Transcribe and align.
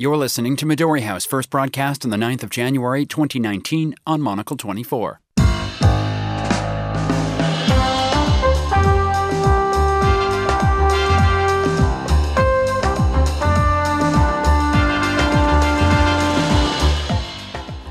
You're 0.00 0.16
listening 0.16 0.56
to 0.56 0.64
Midori 0.64 1.02
House, 1.02 1.26
first 1.26 1.50
broadcast 1.50 2.06
on 2.06 2.10
the 2.10 2.16
9th 2.16 2.42
of 2.42 2.48
January 2.48 3.04
2019 3.04 3.94
on 4.06 4.22
Monocle 4.22 4.56
24. 4.56 5.20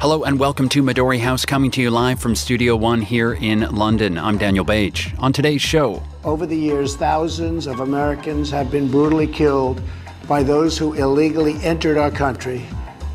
Hello 0.01 0.23
and 0.23 0.39
welcome 0.39 0.67
to 0.69 0.81
Midori 0.81 1.19
House, 1.19 1.45
coming 1.45 1.69
to 1.69 1.81
you 1.83 1.91
live 1.91 2.19
from 2.19 2.33
Studio 2.33 2.75
One 2.75 3.03
here 3.03 3.33
in 3.33 3.59
London. 3.75 4.17
I'm 4.17 4.39
Daniel 4.39 4.65
Bach. 4.65 4.97
On 5.19 5.31
today's 5.31 5.61
show, 5.61 6.01
over 6.23 6.47
the 6.47 6.57
years, 6.57 6.95
thousands 6.95 7.67
of 7.67 7.81
Americans 7.81 8.49
have 8.49 8.71
been 8.71 8.89
brutally 8.89 9.27
killed 9.27 9.79
by 10.29 10.43
those 10.43 10.77
who 10.77 10.93
illegally 10.93 11.55
entered 11.63 11.97
our 11.97 12.11
country, 12.11 12.63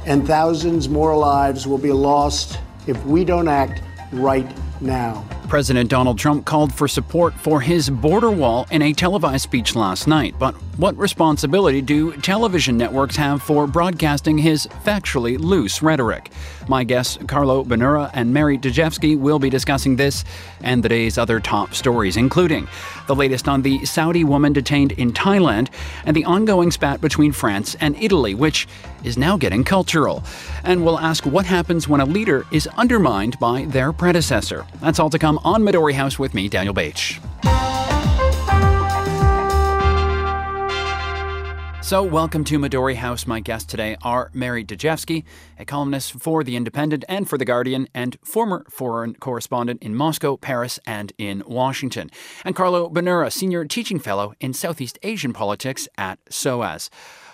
and 0.04 0.26
thousands 0.26 0.88
more 0.88 1.16
lives 1.16 1.64
will 1.64 1.78
be 1.78 1.92
lost 1.92 2.58
if 2.88 3.02
we 3.06 3.24
don't 3.24 3.46
act 3.46 3.82
right 4.10 4.52
now. 4.80 5.24
President 5.48 5.90
Donald 5.90 6.18
Trump 6.18 6.44
called 6.44 6.72
for 6.74 6.88
support 6.88 7.34
for 7.34 7.60
his 7.60 7.90
border 7.90 8.30
wall 8.30 8.66
in 8.70 8.82
a 8.82 8.92
televised 8.92 9.42
speech 9.42 9.76
last 9.76 10.06
night. 10.06 10.34
But 10.38 10.54
what 10.76 10.96
responsibility 10.96 11.80
do 11.80 12.12
television 12.16 12.76
networks 12.76 13.14
have 13.16 13.42
for 13.42 13.66
broadcasting 13.66 14.38
his 14.38 14.66
factually 14.84 15.38
loose 15.38 15.82
rhetoric? 15.82 16.32
My 16.66 16.82
guests, 16.82 17.18
Carlo 17.28 17.62
Bonura 17.62 18.10
and 18.14 18.32
Mary 18.32 18.58
Dejevsky, 18.58 19.16
will 19.16 19.38
be 19.38 19.50
discussing 19.50 19.96
this 19.96 20.24
and 20.62 20.82
the 20.82 20.88
day's 20.88 21.18
other 21.18 21.38
top 21.38 21.74
stories, 21.74 22.16
including 22.16 22.66
the 23.06 23.14
latest 23.14 23.46
on 23.46 23.62
the 23.62 23.84
Saudi 23.84 24.24
woman 24.24 24.52
detained 24.52 24.92
in 24.92 25.12
Thailand 25.12 25.68
and 26.06 26.16
the 26.16 26.24
ongoing 26.24 26.70
spat 26.70 27.00
between 27.00 27.32
France 27.32 27.76
and 27.80 27.94
Italy, 28.02 28.34
which 28.34 28.66
is 29.04 29.18
now 29.18 29.36
getting 29.36 29.62
cultural. 29.62 30.24
And 30.64 30.84
we'll 30.84 30.98
ask 30.98 31.26
what 31.26 31.44
happens 31.44 31.86
when 31.86 32.00
a 32.00 32.06
leader 32.06 32.46
is 32.50 32.66
undermined 32.78 33.38
by 33.38 33.66
their 33.66 33.92
predecessor. 33.92 34.66
That's 34.80 34.98
all 34.98 35.10
to 35.10 35.18
come 35.18 35.33
on 35.38 35.62
Midori 35.62 35.94
House 35.94 36.18
with 36.18 36.34
me, 36.34 36.48
Daniel 36.48 36.74
Bach. 36.74 37.20
So, 41.84 42.02
welcome 42.02 42.44
to 42.44 42.58
Midori 42.58 42.94
House. 42.94 43.26
My 43.26 43.40
guests 43.40 43.70
today 43.70 43.98
are 44.02 44.30
Mary 44.32 44.64
Dejevsky, 44.64 45.22
a 45.58 45.66
columnist 45.66 46.12
for 46.12 46.42
The 46.42 46.56
Independent 46.56 47.04
and 47.10 47.28
for 47.28 47.36
The 47.36 47.44
Guardian, 47.44 47.88
and 47.94 48.16
former 48.24 48.64
foreign 48.70 49.14
correspondent 49.16 49.82
in 49.82 49.94
Moscow, 49.94 50.38
Paris, 50.38 50.80
and 50.86 51.12
in 51.18 51.42
Washington, 51.46 52.08
and 52.42 52.56
Carlo 52.56 52.88
Bonura, 52.88 53.30
senior 53.30 53.66
teaching 53.66 53.98
fellow 53.98 54.32
in 54.40 54.54
Southeast 54.54 54.98
Asian 55.02 55.34
politics 55.34 55.86
at 55.98 56.18
SOAS. 56.30 56.88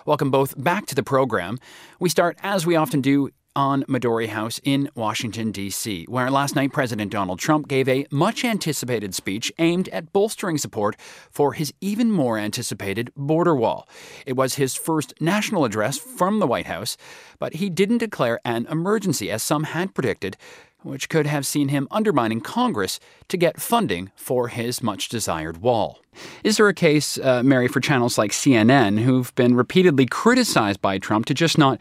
Welcome 0.04 0.32
both 0.32 0.60
back 0.60 0.86
to 0.86 0.96
the 0.96 1.04
program. 1.04 1.58
We 2.00 2.08
start, 2.08 2.36
as 2.42 2.66
we 2.66 2.74
often 2.74 3.00
do, 3.00 3.30
on 3.56 3.82
Midori 3.84 4.28
House 4.28 4.60
in 4.64 4.88
Washington, 4.94 5.50
D.C., 5.50 6.04
where 6.08 6.30
last 6.30 6.54
night 6.54 6.72
President 6.72 7.10
Donald 7.10 7.38
Trump 7.38 7.68
gave 7.68 7.88
a 7.88 8.06
much 8.10 8.44
anticipated 8.44 9.14
speech 9.14 9.52
aimed 9.58 9.88
at 9.88 10.12
bolstering 10.12 10.58
support 10.58 10.96
for 11.30 11.54
his 11.54 11.72
even 11.80 12.10
more 12.10 12.38
anticipated 12.38 13.12
border 13.16 13.54
wall. 13.54 13.88
It 14.26 14.34
was 14.34 14.54
his 14.54 14.74
first 14.74 15.14
national 15.20 15.64
address 15.64 15.98
from 15.98 16.38
the 16.38 16.46
White 16.46 16.66
House, 16.66 16.96
but 17.38 17.54
he 17.54 17.70
didn't 17.70 17.98
declare 17.98 18.40
an 18.44 18.66
emergency, 18.66 19.30
as 19.30 19.42
some 19.42 19.64
had 19.64 19.94
predicted, 19.94 20.36
which 20.82 21.08
could 21.08 21.26
have 21.26 21.46
seen 21.46 21.68
him 21.68 21.86
undermining 21.90 22.40
Congress 22.40 23.00
to 23.28 23.36
get 23.36 23.60
funding 23.60 24.10
for 24.14 24.48
his 24.48 24.82
much 24.82 25.08
desired 25.08 25.58
wall. 25.58 25.98
Is 26.42 26.56
there 26.56 26.68
a 26.68 26.74
case, 26.74 27.18
uh, 27.18 27.42
Mary, 27.42 27.68
for 27.68 27.80
channels 27.80 28.18
like 28.18 28.32
CNN 28.32 28.98
who've 29.00 29.34
been 29.34 29.54
repeatedly 29.54 30.06
criticized 30.06 30.80
by 30.80 30.98
Trump 30.98 31.26
to 31.26 31.34
just 31.34 31.58
not 31.58 31.80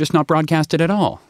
just 0.00 0.14
not 0.14 0.26
broadcasted 0.26 0.80
at 0.80 0.90
all. 0.90 1.20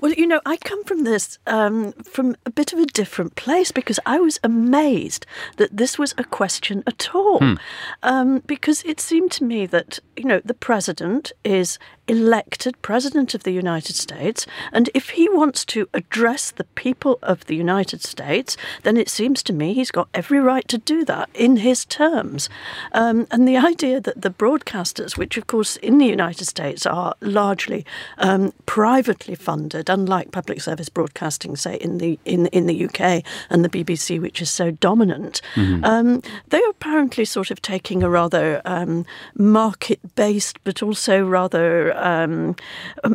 Well, 0.00 0.12
you 0.12 0.26
know, 0.26 0.40
I 0.46 0.56
come 0.56 0.82
from 0.84 1.04
this 1.04 1.38
um, 1.46 1.92
from 1.92 2.36
a 2.46 2.50
bit 2.50 2.72
of 2.72 2.78
a 2.78 2.86
different 2.86 3.34
place 3.34 3.70
because 3.70 4.00
I 4.06 4.18
was 4.18 4.40
amazed 4.42 5.26
that 5.58 5.76
this 5.76 5.98
was 5.98 6.14
a 6.16 6.24
question 6.24 6.82
at 6.86 7.14
all. 7.14 7.38
Hmm. 7.38 7.54
Um, 8.02 8.42
because 8.46 8.82
it 8.84 9.00
seemed 9.00 9.30
to 9.32 9.44
me 9.44 9.66
that, 9.66 9.98
you 10.16 10.24
know, 10.24 10.40
the 10.44 10.54
president 10.54 11.32
is 11.44 11.78
elected 12.08 12.80
president 12.82 13.34
of 13.34 13.44
the 13.44 13.52
United 13.52 13.94
States, 13.94 14.46
and 14.72 14.90
if 14.94 15.10
he 15.10 15.28
wants 15.28 15.64
to 15.64 15.88
address 15.94 16.50
the 16.50 16.64
people 16.64 17.18
of 17.22 17.46
the 17.46 17.54
United 17.54 18.02
States, 18.02 18.56
then 18.82 18.96
it 18.96 19.08
seems 19.08 19.42
to 19.44 19.52
me 19.52 19.74
he's 19.74 19.92
got 19.92 20.08
every 20.12 20.40
right 20.40 20.66
to 20.66 20.78
do 20.78 21.04
that 21.04 21.28
in 21.34 21.58
his 21.58 21.84
terms. 21.84 22.48
Um, 22.92 23.26
and 23.30 23.46
the 23.46 23.56
idea 23.56 24.00
that 24.00 24.22
the 24.22 24.30
broadcasters, 24.30 25.16
which 25.16 25.36
of 25.36 25.46
course 25.46 25.76
in 25.76 25.98
the 25.98 26.06
United 26.06 26.46
States 26.46 26.86
are 26.86 27.14
largely 27.20 27.84
um, 28.18 28.52
privately 28.66 29.34
funded, 29.34 29.89
unlike 29.90 30.32
public 30.32 30.60
service 30.60 30.88
broadcasting, 30.88 31.56
say 31.56 31.76
in 31.76 31.98
the 31.98 32.18
in 32.24 32.46
in 32.48 32.66
the 32.66 32.84
UK 32.86 33.24
and 33.50 33.64
the 33.64 33.68
BBC, 33.68 34.20
which 34.20 34.40
is 34.40 34.50
so 34.50 34.70
dominant, 34.70 35.42
mm-hmm. 35.54 35.84
um, 35.84 36.22
they're 36.48 36.70
apparently 36.70 37.24
sort 37.24 37.50
of 37.50 37.60
taking 37.60 38.02
a 38.02 38.08
rather 38.08 38.62
um, 38.64 39.04
market-based, 39.34 40.62
but 40.64 40.82
also 40.82 41.24
rather 41.24 41.96
um, 41.96 42.56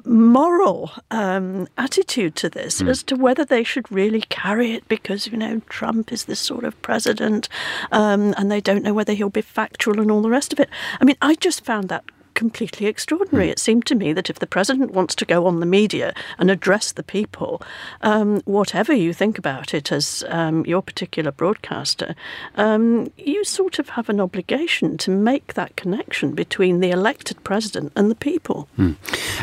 moral 0.06 0.92
um, 1.12 1.68
attitude 1.78 2.36
to 2.36 2.50
this 2.50 2.82
mm. 2.82 2.90
as 2.90 3.04
to 3.04 3.16
whether 3.16 3.46
they 3.46 3.64
should 3.64 3.92
really 3.92 4.22
carry 4.22 4.74
it 4.74 4.88
because, 4.88 5.28
you 5.28 5.38
know, 5.38 5.62
Trump 5.70 6.12
is 6.12 6.26
this 6.26 6.40
sort 6.40 6.64
of 6.64 6.80
president 6.82 7.50
um, 7.92 8.34
and 8.38 8.52
they 8.52 8.62
don't 8.62 8.84
know 8.84 8.94
whether 8.94 9.14
he'll 9.14 9.30
be 9.30 9.42
factual 9.42 10.00
and 10.00 10.12
all 10.12 10.22
the 10.22 10.30
rest 10.30 10.54
of 10.54 10.60
it. 10.60 10.70
I 11.00 11.06
mean, 11.06 11.18
I 11.22 11.36
just 11.36 11.64
found 11.66 11.90
that 11.90 12.04
completely 12.36 12.86
extraordinary. 12.88 13.48
Mm. 13.48 13.52
It 13.52 13.60
seemed 13.60 13.86
to 13.88 13.96
me 13.96 14.14
that 14.14 14.30
if 14.30 14.40
the 14.40 14.48
president 14.48 14.92
wants 14.92 15.16
to 15.16 15.26
go 15.26 15.48
on 15.48 15.60
the 15.60 15.66
media 15.66 16.14
and 16.38 16.52
address 16.52 16.92
the 16.92 17.04
people, 17.04 17.62
um, 18.02 18.42
whatever 18.46 18.94
you 18.94 19.14
think 19.14 19.40
about 19.40 19.74
it 19.74 19.92
as 19.92 20.24
um, 20.30 20.66
your 20.66 20.82
particular 20.82 21.32
broadcaster, 21.32 22.16
um, 22.56 23.12
you 23.18 23.44
sort 23.44 23.80
of 23.80 23.90
have 23.90 24.10
an 24.10 24.20
obligation 24.20 24.98
to 25.00 25.10
make 25.10 25.56
that 25.56 25.76
connection 25.76 26.34
between 26.34 26.80
the 26.80 26.92
elected 26.92 27.44
president 27.44 27.92
and 27.96 28.12
the 28.12 28.16
people. 28.16 28.68
Mm. 28.78 28.96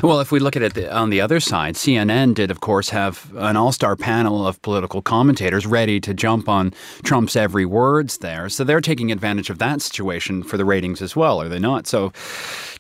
Well, 0.03 0.21
if 0.21 0.31
we 0.31 0.39
look 0.39 0.57
at 0.57 0.63
it 0.63 0.89
on 0.89 1.11
the 1.11 1.21
other 1.21 1.41
side, 1.41 1.75
CNN 1.75 2.35
did, 2.35 2.51
of 2.51 2.61
course, 2.61 2.91
have 2.91 3.31
an 3.37 3.57
all 3.57 3.73
star 3.73 3.97
panel 3.97 4.47
of 4.47 4.61
political 4.63 5.03
commentators 5.03 5.67
ready 5.67 6.01
to 6.01 6.15
jump 6.15 6.49
on 6.49 6.73
Trump's 7.03 7.37
every 7.37 7.65
words 7.65 8.19
there. 8.19 8.49
So 8.49 8.65
they're 8.65 8.81
taking 8.81 9.11
advantage 9.11 9.51
of 9.51 9.59
that 9.59 9.81
situation 9.81 10.43
for 10.43 10.57
the 10.57 10.65
ratings 10.65 11.03
as 11.03 11.17
well, 11.17 11.41
are 11.41 11.49
they 11.49 11.59
not? 11.59 11.87
So 11.87 12.13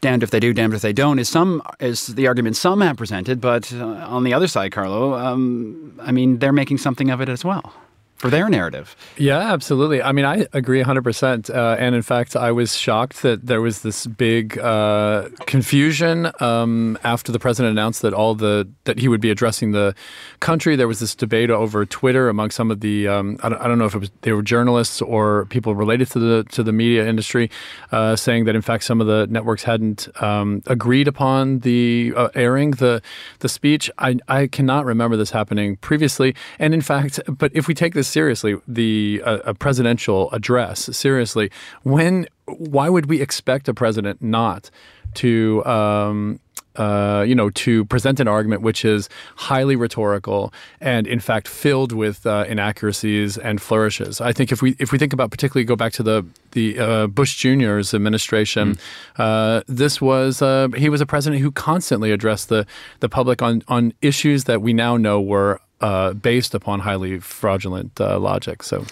damned 0.02 0.22
if 0.22 0.30
they 0.30 0.40
do, 0.40 0.52
damned 0.52 0.74
if 0.74 0.82
they 0.82 0.92
don't, 0.92 1.18
is 1.18 1.30
some 1.30 1.62
is 1.80 2.08
the 2.08 2.26
argument 2.26 2.56
some 2.56 2.82
have 2.82 2.98
presented. 2.98 3.40
But 3.40 3.72
uh, 3.72 3.86
on 3.86 4.24
the 4.24 4.34
other 4.34 4.46
side, 4.46 4.72
Carlo, 4.72 5.14
um, 5.14 5.98
I 6.02 6.12
mean, 6.12 6.38
they're 6.40 6.52
making 6.52 6.78
something 6.78 7.08
of 7.08 7.22
it 7.22 7.30
as 7.30 7.44
well 7.44 7.72
for 8.22 8.30
their 8.30 8.48
narrative. 8.48 8.94
Yeah, 9.16 9.52
absolutely. 9.52 10.00
I 10.00 10.12
mean, 10.12 10.24
I 10.24 10.46
agree 10.52 10.80
100%. 10.80 11.50
Uh, 11.52 11.76
and 11.76 11.96
in 11.96 12.02
fact, 12.02 12.36
I 12.36 12.52
was 12.52 12.76
shocked 12.76 13.22
that 13.22 13.44
there 13.44 13.60
was 13.60 13.82
this 13.82 14.06
big 14.06 14.56
uh, 14.60 15.28
confusion 15.46 16.30
um, 16.38 16.96
after 17.02 17.32
the 17.32 17.40
president 17.40 17.72
announced 17.72 18.00
that 18.02 18.14
all 18.14 18.36
the 18.36 18.68
that 18.84 19.00
he 19.00 19.08
would 19.08 19.20
be 19.20 19.32
addressing 19.32 19.72
the 19.72 19.96
country. 20.38 20.76
There 20.76 20.86
was 20.86 21.00
this 21.00 21.16
debate 21.16 21.50
over 21.50 21.84
Twitter 21.84 22.28
among 22.28 22.52
some 22.52 22.70
of 22.70 22.78
the 22.78 23.08
um, 23.08 23.40
I, 23.42 23.48
don't, 23.48 23.60
I, 23.60 23.66
don't, 23.66 23.78
know 23.78 23.86
if 23.86 23.94
it 23.96 23.98
was 23.98 24.10
they 24.20 24.30
were 24.30 24.42
journalists 24.42 25.02
or 25.02 25.46
people 25.46 25.74
related 25.74 26.08
to 26.12 26.20
the 26.20 26.44
to 26.52 26.62
the 26.62 26.72
media 26.72 27.08
industry, 27.08 27.50
uh, 27.90 28.14
saying 28.14 28.44
that 28.44 28.54
in 28.54 28.62
fact 28.62 28.84
some 28.84 29.00
of 29.00 29.08
the 29.08 29.26
networks 29.30 29.64
hadn't 29.64 30.08
um, 30.22 30.62
agreed 30.66 31.08
upon 31.08 31.58
the 31.60 32.12
uh, 32.16 32.28
airing 32.36 32.70
the 32.72 33.02
the 33.40 33.48
speech. 33.48 33.90
I 33.98 34.18
I 34.28 34.46
cannot 34.46 34.84
remember 34.84 35.16
this 35.16 35.32
happening 35.32 35.74
previously. 35.78 36.36
And 36.60 36.72
in 36.72 36.82
fact, 36.82 37.18
but 37.26 37.50
if 37.52 37.66
we 37.66 37.74
take 37.74 37.94
this 37.94 38.11
seriously, 38.12 38.56
the 38.68 39.22
uh, 39.24 39.38
a 39.44 39.54
presidential 39.54 40.30
address 40.32 40.94
seriously, 40.96 41.50
when 41.82 42.26
why 42.46 42.88
would 42.88 43.06
we 43.06 43.20
expect 43.20 43.68
a 43.68 43.74
president 43.74 44.22
not 44.22 44.70
to 45.14 45.64
um, 45.64 46.40
uh, 46.76 47.22
you 47.26 47.34
know, 47.34 47.50
to 47.50 47.84
present 47.86 48.18
an 48.18 48.26
argument 48.26 48.62
which 48.62 48.82
is 48.82 49.08
highly 49.36 49.76
rhetorical 49.76 50.52
and, 50.80 51.06
in 51.06 51.20
fact, 51.20 51.46
filled 51.46 51.92
with 51.92 52.26
uh, 52.26 52.46
inaccuracies 52.48 53.36
and 53.36 53.60
flourishes. 53.60 54.22
I 54.22 54.32
think 54.32 54.52
if 54.52 54.62
we 54.62 54.74
if 54.78 54.90
we 54.90 54.98
think 54.98 55.12
about 55.12 55.30
particularly 55.30 55.64
go 55.64 55.76
back 55.76 55.92
to 55.94 56.02
the 56.02 56.24
the 56.52 56.78
uh, 56.78 57.06
Bush 57.08 57.36
Jr.'s 57.36 57.92
administration, 57.92 58.78
mm. 59.18 59.64
this 59.66 60.00
was 60.00 60.40
uh, 60.40 60.68
he 60.76 60.88
was 60.88 61.00
a 61.00 61.06
president 61.06 61.42
who 61.42 61.50
constantly 61.50 62.10
addressed 62.10 62.48
the 62.48 62.66
the 63.00 63.08
public 63.08 63.42
on 63.42 63.62
on 63.68 63.92
issues 64.00 64.44
that 64.44 64.62
we 64.62 64.72
now 64.72 64.96
know 64.96 65.20
were 65.20 65.60
uh, 65.82 66.12
based 66.12 66.54
upon 66.54 66.80
highly 66.80 67.18
fraudulent 67.18 68.00
uh, 68.00 68.18
logic. 68.18 68.62
So, 68.62 68.84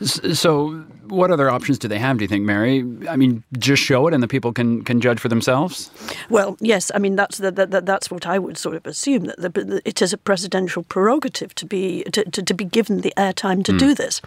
so 0.00 0.84
what 1.08 1.30
other 1.30 1.50
options 1.50 1.78
do 1.78 1.88
they 1.88 1.98
have? 1.98 2.18
Do 2.18 2.24
you 2.24 2.28
think, 2.28 2.44
Mary? 2.44 2.84
I 3.08 3.16
mean, 3.16 3.42
just 3.58 3.82
show 3.82 4.06
it, 4.06 4.14
and 4.14 4.22
the 4.22 4.28
people 4.28 4.52
can 4.52 4.82
can 4.84 5.00
judge 5.00 5.20
for 5.20 5.28
themselves. 5.28 5.90
Well, 6.30 6.56
yes. 6.60 6.90
I 6.94 6.98
mean, 6.98 7.16
that's 7.16 7.38
the, 7.38 7.50
the, 7.50 7.80
that's 7.80 8.10
what 8.10 8.26
I 8.26 8.38
would 8.38 8.58
sort 8.58 8.76
of 8.76 8.86
assume 8.86 9.24
that 9.24 9.40
the, 9.40 9.82
it 9.84 10.00
is 10.02 10.12
a 10.12 10.18
presidential 10.18 10.82
prerogative 10.84 11.54
to 11.56 11.66
be 11.66 12.04
to, 12.12 12.24
to, 12.30 12.42
to 12.42 12.54
be 12.54 12.64
given 12.64 13.00
the 13.00 13.12
airtime 13.16 13.64
to 13.64 13.72
mm. 13.72 13.78
do 13.78 13.94
this. 13.94 14.20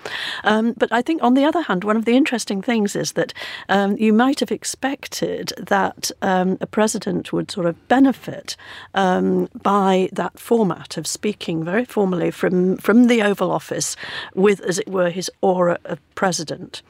Um, 0.44 0.74
but 0.78 0.92
I 0.92 1.02
think, 1.02 1.24
on 1.24 1.34
the 1.34 1.46
other 1.46 1.62
hand, 1.62 1.84
one 1.84 1.98
of 1.98 2.06
the 2.06 2.16
interesting 2.16 2.62
things 2.62 2.96
is 2.96 3.14
that 3.14 3.34
um, 3.70 3.98
you 3.98 4.14
might 4.14 4.40
have 4.40 4.52
expected 4.52 5.54
that 5.58 6.12
um, 6.22 6.58
a 6.62 6.68
president 6.68 7.32
would 7.32 7.52
sort 7.52 7.66
of 7.66 7.88
benefit 7.88 8.56
um, 8.94 9.50
by 9.62 10.10
that 10.14 10.40
format 10.40 10.98
of 10.98 11.08
speaking 11.08 11.64
very 11.64 11.86
from 12.32 12.78
from 12.78 13.08
the 13.08 13.22
Oval 13.22 13.52
Office 13.52 13.96
with, 14.36 14.62
as 14.62 14.80
it 14.80 14.90
were, 14.90 15.10
his 15.10 15.32
aura 15.42 15.78
of 15.86 16.00
president. 16.16 16.82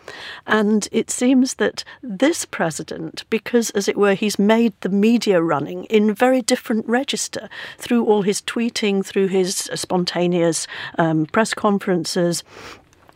And 0.48 0.88
it 0.92 1.10
seems 1.10 1.56
that 1.56 1.84
this 2.02 2.46
president, 2.46 3.24
because, 3.30 3.70
as 3.72 3.88
it 3.88 3.98
were, 3.98 4.16
he's 4.16 4.40
made 4.40 4.74
the 4.82 4.90
media 4.90 5.42
running 5.42 5.86
in 5.86 6.14
very 6.14 6.42
different 6.42 6.88
register 6.88 7.50
through 7.78 8.06
all 8.06 8.24
his 8.24 8.42
tweeting, 8.42 9.06
through 9.06 9.28
his 9.28 9.70
spontaneous 9.76 10.68
um, 10.98 11.26
press 11.28 11.54
conferences, 11.54 12.44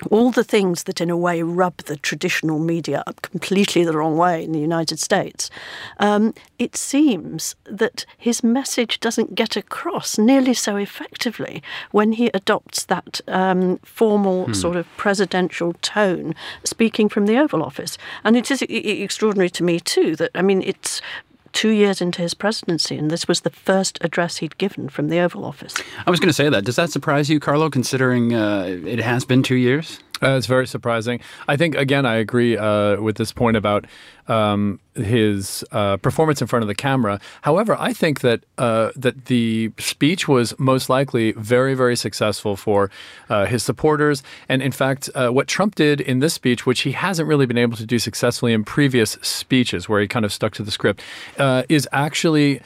all 0.10 0.32
the 0.32 0.44
things 0.44 0.84
that, 0.84 1.02
in 1.02 1.10
a 1.10 1.18
way, 1.18 1.42
rub 1.42 1.78
the 1.78 1.98
traditional 1.98 2.60
media 2.60 3.04
up 3.08 3.22
completely 3.22 3.84
the 3.84 3.98
wrong 3.98 4.18
way 4.18 4.44
in 4.44 4.52
the 4.52 4.60
United 4.60 5.00
States, 5.00 5.50
um, 6.00 6.34
it 6.60 6.76
seems 6.76 7.56
that 7.66 8.06
his 8.18 8.44
message 8.44 9.00
doesn't 9.00 9.36
get 9.36 9.56
across 9.56 10.18
nearly 10.18 10.54
so 10.54 10.76
effectively 10.78 11.62
when 11.92 12.14
he 12.14 12.30
adopts 12.34 12.86
that 12.86 13.22
um, 13.28 13.78
formal 13.84 14.46
hmm. 14.46 14.54
sort 14.54 14.76
of 14.76 14.88
presidential 14.98 15.74
tone, 15.82 16.36
speaking 16.64 17.10
from 17.10 17.26
the 17.26 17.38
Oval 17.38 17.64
Office. 17.64 17.98
And 18.24 18.36
it 18.36 18.50
is 18.50 18.62
extraordinary 18.62 19.50
to 19.52 19.64
me, 19.64 19.80
too, 19.80 20.16
that, 20.16 20.32
I 20.36 20.42
mean, 20.42 20.62
it's 20.62 21.02
two 21.54 21.70
years 21.70 22.02
into 22.02 22.22
his 22.22 22.34
presidency, 22.34 22.98
and 22.98 23.10
this 23.10 23.28
was 23.28 23.42
the 23.42 23.50
first 23.50 23.98
address 24.02 24.38
he'd 24.38 24.58
given 24.58 24.90
from 24.90 25.08
the 25.08 25.20
Oval 25.20 25.46
Office. 25.46 25.76
I 26.06 26.10
was 26.12 26.20
going 26.20 26.30
to 26.30 26.34
say 26.34 26.50
that. 26.50 26.66
Does 26.66 26.76
that 26.76 26.90
surprise 26.90 27.30
you, 27.30 27.40
Carlo, 27.40 27.70
considering 27.70 28.34
uh, 28.34 28.66
it 28.86 29.00
has 29.00 29.24
been 29.24 29.44
two 29.44 29.56
years? 29.56 30.00
Uh, 30.34 30.38
it's 30.38 30.48
very 30.48 30.66
surprising. 30.66 31.20
I 31.50 31.58
think 31.58 31.76
again, 31.76 32.06
I 32.06 32.16
agree 32.16 32.58
uh, 32.58 33.02
with 33.02 33.18
this 33.18 33.34
point 33.34 33.58
about 33.58 33.86
um, 34.30 34.80
his 34.96 35.66
uh, 35.74 35.98
performance 35.98 36.40
in 36.42 36.48
front 36.48 36.64
of 36.64 36.68
the 36.68 36.76
camera. 36.76 37.20
However, 37.42 37.76
I 37.78 37.92
think 37.92 38.22
that 38.22 38.46
uh, 38.58 38.92
that 38.96 39.26
the 39.26 39.72
speech 39.80 40.28
was 40.28 40.58
most 40.58 40.90
likely 40.90 41.34
very, 41.34 41.74
very 41.74 41.98
successful 41.98 42.56
for 42.56 42.90
uh, 43.30 43.46
his 43.48 43.64
supporters. 43.64 44.24
And 44.48 44.62
in 44.62 44.72
fact, 44.72 45.10
uh, 45.14 45.30
what 45.30 45.48
Trump 45.48 45.76
did 45.76 46.00
in 46.00 46.20
this 46.20 46.34
speech, 46.34 46.66
which 46.66 46.82
he 46.82 46.94
hasn't 46.94 47.28
really 47.28 47.46
been 47.46 47.58
able 47.58 47.76
to 47.76 47.86
do 47.86 48.00
successfully 48.00 48.54
in 48.54 48.64
previous 48.64 49.18
speeches, 49.22 49.90
where 49.90 50.00
he 50.00 50.08
kind 50.08 50.24
of 50.24 50.32
stuck 50.32 50.54
to 50.54 50.64
the 50.64 50.72
script, 50.72 51.02
is 51.68 51.88
actually 51.92 52.62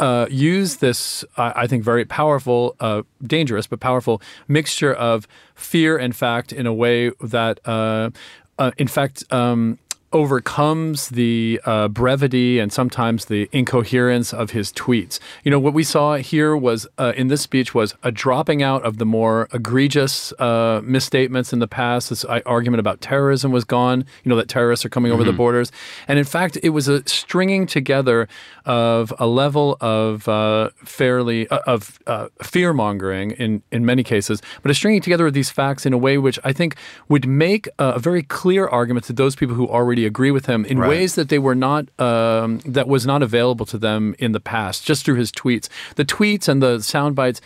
uh, 0.00 0.26
use 0.30 0.76
this, 0.76 1.24
I 1.36 1.66
think, 1.66 1.84
very 1.84 2.04
powerful, 2.04 2.76
uh, 2.80 3.02
dangerous, 3.22 3.66
but 3.66 3.80
powerful 3.80 4.20
mixture 4.46 4.92
of 4.92 5.26
fear 5.54 5.96
and 5.96 6.14
fact 6.14 6.52
in 6.52 6.66
a 6.66 6.72
way 6.72 7.10
that, 7.20 7.60
uh, 7.64 8.10
uh 8.58 8.70
in 8.78 8.88
fact, 8.88 9.24
um, 9.32 9.78
overcomes 10.12 11.10
the 11.10 11.60
uh, 11.66 11.88
brevity 11.88 12.58
and 12.58 12.72
sometimes 12.72 13.26
the 13.26 13.48
incoherence 13.52 14.32
of 14.32 14.52
his 14.52 14.72
tweets. 14.72 15.18
You 15.44 15.50
know, 15.50 15.58
what 15.58 15.74
we 15.74 15.84
saw 15.84 16.16
here 16.16 16.56
was 16.56 16.86
uh, 16.96 17.12
in 17.16 17.28
this 17.28 17.42
speech 17.42 17.74
was 17.74 17.94
a 18.02 18.10
dropping 18.10 18.62
out 18.62 18.82
of 18.84 18.96
the 18.96 19.04
more 19.04 19.48
egregious 19.52 20.32
uh, 20.38 20.80
misstatements 20.82 21.52
in 21.52 21.58
the 21.58 21.68
past. 21.68 22.08
This 22.08 22.24
uh, 22.24 22.40
argument 22.46 22.80
about 22.80 23.00
terrorism 23.00 23.52
was 23.52 23.64
gone. 23.64 24.04
You 24.24 24.30
know 24.30 24.36
that 24.36 24.48
terrorists 24.48 24.84
are 24.86 24.88
coming 24.88 25.10
mm-hmm. 25.10 25.14
over 25.14 25.24
the 25.24 25.30
mm-hmm. 25.32 25.38
borders, 25.38 25.72
and 26.06 26.18
in 26.18 26.24
fact, 26.24 26.58
it 26.62 26.70
was 26.70 26.88
a 26.88 27.06
stringing 27.06 27.66
together 27.66 28.28
of 28.64 29.12
a 29.18 29.26
level 29.26 29.76
of 29.80 30.26
uh, 30.28 30.70
fairly 30.84 31.48
uh, 31.48 31.58
of 31.66 31.98
fear 32.42 32.72
mongering 32.72 33.32
in 33.32 33.62
in 33.70 33.84
many 33.84 34.02
cases, 34.02 34.40
but 34.62 34.70
a 34.70 34.74
stringing 34.74 35.02
together 35.02 35.26
of 35.26 35.34
these 35.34 35.50
facts 35.50 35.84
in 35.84 35.92
a 35.92 35.98
way 35.98 36.16
which 36.16 36.38
I 36.44 36.52
think 36.52 36.76
would 37.08 37.26
make 37.26 37.68
a 37.78 37.98
very 37.98 38.22
clear 38.22 38.66
argument 38.66 39.04
to 39.06 39.12
those 39.12 39.36
people 39.36 39.54
who 39.54 39.68
already 39.68 39.97
agree 40.04 40.30
with 40.30 40.46
him 40.46 40.64
in 40.64 40.78
right. 40.78 40.88
ways 40.88 41.14
that 41.14 41.28
they 41.28 41.38
were 41.38 41.54
not 41.54 41.88
um, 42.00 42.58
that 42.60 42.88
was 42.88 43.06
not 43.06 43.22
available 43.22 43.66
to 43.66 43.78
them 43.78 44.14
in 44.18 44.32
the 44.32 44.40
past, 44.40 44.84
just 44.84 45.04
through 45.04 45.16
his 45.16 45.30
tweets. 45.32 45.68
The 45.96 46.04
tweets 46.04 46.48
and 46.48 46.62
the 46.62 46.80
sound 46.80 47.14
bites 47.14 47.40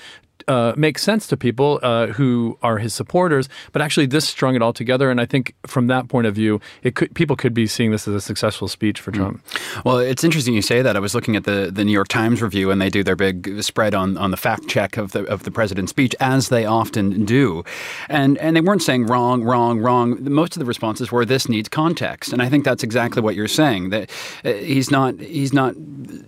uh, 0.48 0.72
makes 0.76 1.02
sense 1.02 1.26
to 1.28 1.36
people 1.36 1.78
uh, 1.82 2.08
who 2.08 2.58
are 2.62 2.78
his 2.78 2.94
supporters, 2.94 3.48
but 3.72 3.82
actually 3.82 4.06
this 4.06 4.28
strung 4.28 4.54
it 4.54 4.62
all 4.62 4.72
together. 4.72 5.10
And 5.10 5.20
I 5.20 5.26
think 5.26 5.54
from 5.66 5.86
that 5.88 6.08
point 6.08 6.26
of 6.26 6.34
view, 6.34 6.60
it 6.82 6.94
could, 6.94 7.14
people 7.14 7.36
could 7.36 7.54
be 7.54 7.66
seeing 7.66 7.90
this 7.90 8.08
as 8.08 8.14
a 8.14 8.20
successful 8.20 8.68
speech 8.68 9.00
for 9.00 9.10
Trump. 9.10 9.44
Mm. 9.44 9.84
Well, 9.84 9.98
it's 9.98 10.24
interesting 10.24 10.54
you 10.54 10.62
say 10.62 10.82
that. 10.82 10.96
I 10.96 11.00
was 11.00 11.14
looking 11.14 11.36
at 11.36 11.44
the, 11.44 11.70
the 11.72 11.84
New 11.84 11.92
York 11.92 12.08
Times 12.08 12.42
review, 12.42 12.70
and 12.70 12.80
they 12.80 12.90
do 12.90 13.02
their 13.02 13.16
big 13.16 13.62
spread 13.62 13.94
on, 13.94 14.16
on 14.16 14.30
the 14.30 14.36
fact 14.36 14.68
check 14.68 14.96
of 14.96 15.12
the 15.12 15.24
of 15.24 15.44
the 15.44 15.50
president's 15.50 15.90
speech, 15.90 16.14
as 16.20 16.48
they 16.48 16.64
often 16.64 17.24
do, 17.24 17.64
and 18.08 18.38
and 18.38 18.56
they 18.56 18.60
weren't 18.60 18.82
saying 18.82 19.06
wrong, 19.06 19.42
wrong, 19.42 19.80
wrong. 19.80 20.18
Most 20.22 20.56
of 20.56 20.60
the 20.60 20.66
responses 20.66 21.12
were 21.12 21.24
this 21.24 21.48
needs 21.48 21.68
context, 21.68 22.32
and 22.32 22.42
I 22.42 22.48
think 22.48 22.64
that's 22.64 22.82
exactly 22.82 23.22
what 23.22 23.34
you're 23.34 23.48
saying. 23.48 23.90
That 23.90 24.10
uh, 24.44 24.52
he's 24.52 24.90
not 24.90 25.20
he's 25.20 25.52
not 25.52 25.74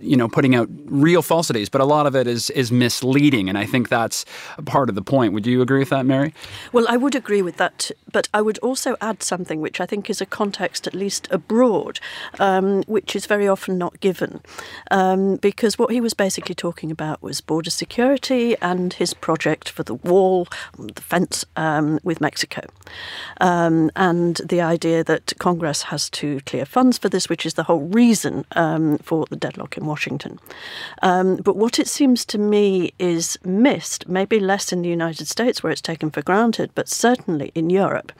you 0.01 0.17
know 0.17 0.27
putting 0.27 0.55
out 0.55 0.69
real 0.85 1.21
falsities, 1.21 1.69
but 1.69 1.81
a 1.81 1.85
lot 1.85 2.07
of 2.07 2.15
it 2.15 2.27
is 2.27 2.49
is 2.51 2.71
misleading, 2.71 3.49
and 3.49 3.57
I 3.57 3.65
think 3.65 3.89
that 3.89 3.94
that's 3.95 4.25
part 4.65 4.89
of 4.89 4.95
the 4.95 5.01
point. 5.01 5.31
Would 5.33 5.47
you 5.47 5.61
agree 5.61 5.79
with 5.79 5.89
that, 5.89 6.05
Mary? 6.05 6.33
Well, 6.73 6.85
I 6.89 6.97
would 6.97 7.15
agree 7.15 7.41
with 7.41 7.57
that, 7.57 7.91
but 8.11 8.27
I 8.33 8.41
would 8.41 8.57
also 8.59 8.97
add 8.99 9.23
something 9.23 9.61
which 9.61 9.79
I 9.79 9.85
think 9.85 10.09
is 10.09 10.19
a 10.19 10.25
context, 10.25 10.85
at 10.85 10.93
least 10.93 11.27
abroad, 11.31 11.99
um, 12.39 12.83
which 12.83 13.15
is 13.15 13.25
very 13.25 13.47
often 13.47 13.77
not 13.77 13.99
given. 14.01 14.41
Um, 14.91 15.37
because 15.37 15.79
what 15.79 15.91
he 15.91 16.01
was 16.01 16.13
basically 16.13 16.55
talking 16.55 16.91
about 16.91 17.21
was 17.21 17.39
border 17.39 17.69
security 17.69 18.57
and 18.61 18.93
his 18.93 19.13
project 19.13 19.69
for 19.69 19.83
the 19.83 19.93
wall, 19.93 20.47
the 20.77 21.01
fence 21.01 21.45
um, 21.55 21.99
with 22.03 22.19
Mexico. 22.19 22.61
Um, 23.39 23.91
and 23.95 24.41
the 24.43 24.61
idea 24.61 25.03
that 25.05 25.33
Congress 25.39 25.83
has 25.83 26.09
to 26.11 26.41
clear 26.41 26.65
funds 26.65 26.97
for 26.97 27.07
this, 27.07 27.29
which 27.29 27.45
is 27.45 27.53
the 27.53 27.63
whole 27.63 27.85
reason 28.01 28.45
um, 28.57 28.97
for 28.97 29.25
the 29.29 29.37
deadlock 29.37 29.77
in 29.77 29.85
Washington. 29.85 30.39
Um, 31.01 31.37
but 31.37 31.55
what 31.55 31.79
it 31.79 31.87
seems 31.87 32.25
to 32.25 32.37
me 32.37 32.93
is 32.99 33.37
missed 33.43 33.84
maybe 34.07 34.39
less 34.39 34.71
in 34.71 34.81
the 34.81 34.89
United 34.89 35.27
States 35.27 35.61
where 35.61 35.71
it's 35.71 35.81
taken 35.81 36.11
for 36.11 36.21
granted, 36.21 36.71
but 36.75 36.89
certainly 36.89 37.51
in 37.55 37.69
Europe, 37.69 38.11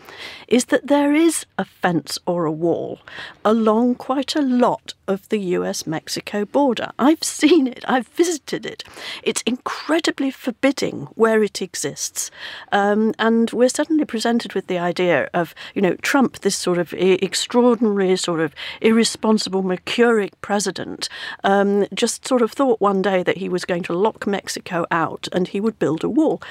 is 0.48 0.66
that 0.66 0.88
there 0.88 1.14
is 1.14 1.46
a 1.58 1.66
fence 1.66 2.20
or 2.26 2.46
a 2.46 2.52
wall 2.52 3.00
along 3.44 3.96
quite 3.96 4.36
a 4.36 4.42
lot 4.42 4.94
of 5.08 5.28
the 5.30 5.40
US 5.40 5.86
Mexico 5.86 6.46
border. 6.46 6.92
I've 6.98 7.24
seen 7.24 7.68
it, 7.68 7.84
I've 7.88 8.08
visited 8.08 8.66
it. 8.66 8.84
It's 9.24 9.42
incredibly 9.44 10.32
forbidding 10.32 11.08
where 11.16 11.44
it 11.44 11.62
exists. 11.62 12.32
Um, 12.72 13.14
and 13.20 13.52
we're 13.52 13.70
suddenly 13.70 14.06
presented 14.06 14.54
with 14.54 14.68
the 14.68 14.78
idea 14.78 15.30
of, 15.34 15.54
you 15.74 15.82
know, 15.82 15.96
Trump, 15.96 16.40
this 16.40 16.56
sort 16.56 16.78
of 16.78 16.94
extraordinary, 16.94 18.16
sort 18.18 18.40
of 18.40 18.54
irresponsible, 18.82 19.64
mercuric 19.64 20.40
president, 20.42 21.10
um, 21.44 21.86
just 21.94 22.28
sort 22.28 22.42
of 22.42 22.52
thought 22.52 22.82
one 22.82 23.02
day 23.02 23.24
that 23.24 23.38
he 23.38 23.50
was 23.50 23.66
going 23.66 23.84
to 23.84 23.94
lock 23.94 24.28
Mexico 24.28 24.86
out 24.92 25.28
and 25.32 25.48
he 25.56 25.62
would 25.62 25.80
build 25.80 26.04
a 26.04 26.10
wall. 26.10 26.42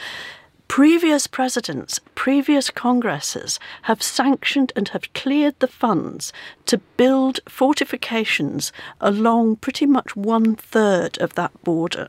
Previous 0.67 1.27
presidents, 1.27 2.01
previous 2.15 2.71
Congresses 2.71 3.61
have 3.83 4.03
sanctioned 4.03 4.73
and 4.75 4.89
have 4.89 5.13
cleared 5.13 5.57
the 5.59 5.69
funds 5.69 6.33
to 6.65 6.79
build 6.97 7.39
fortifications 7.47 8.73
along 9.03 9.57
pretty 9.57 9.85
much 9.85 10.17
one 10.17 10.57
third 10.57 11.19
of 11.19 11.35
that 11.35 11.53
border. 11.63 12.09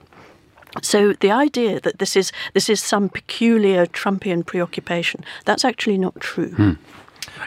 So 0.82 1.12
the 1.12 1.32
idea 1.32 1.82
that 1.82 2.00
this 2.00 2.16
is 2.16 2.32
this 2.54 2.70
is 2.70 2.82
some 2.82 3.10
peculiar 3.10 3.86
Trumpian 3.86 4.46
preoccupation, 4.46 5.26
that's 5.44 5.66
actually 5.66 5.98
not 5.98 6.18
true. 6.22 6.52
Hmm. 6.52 6.74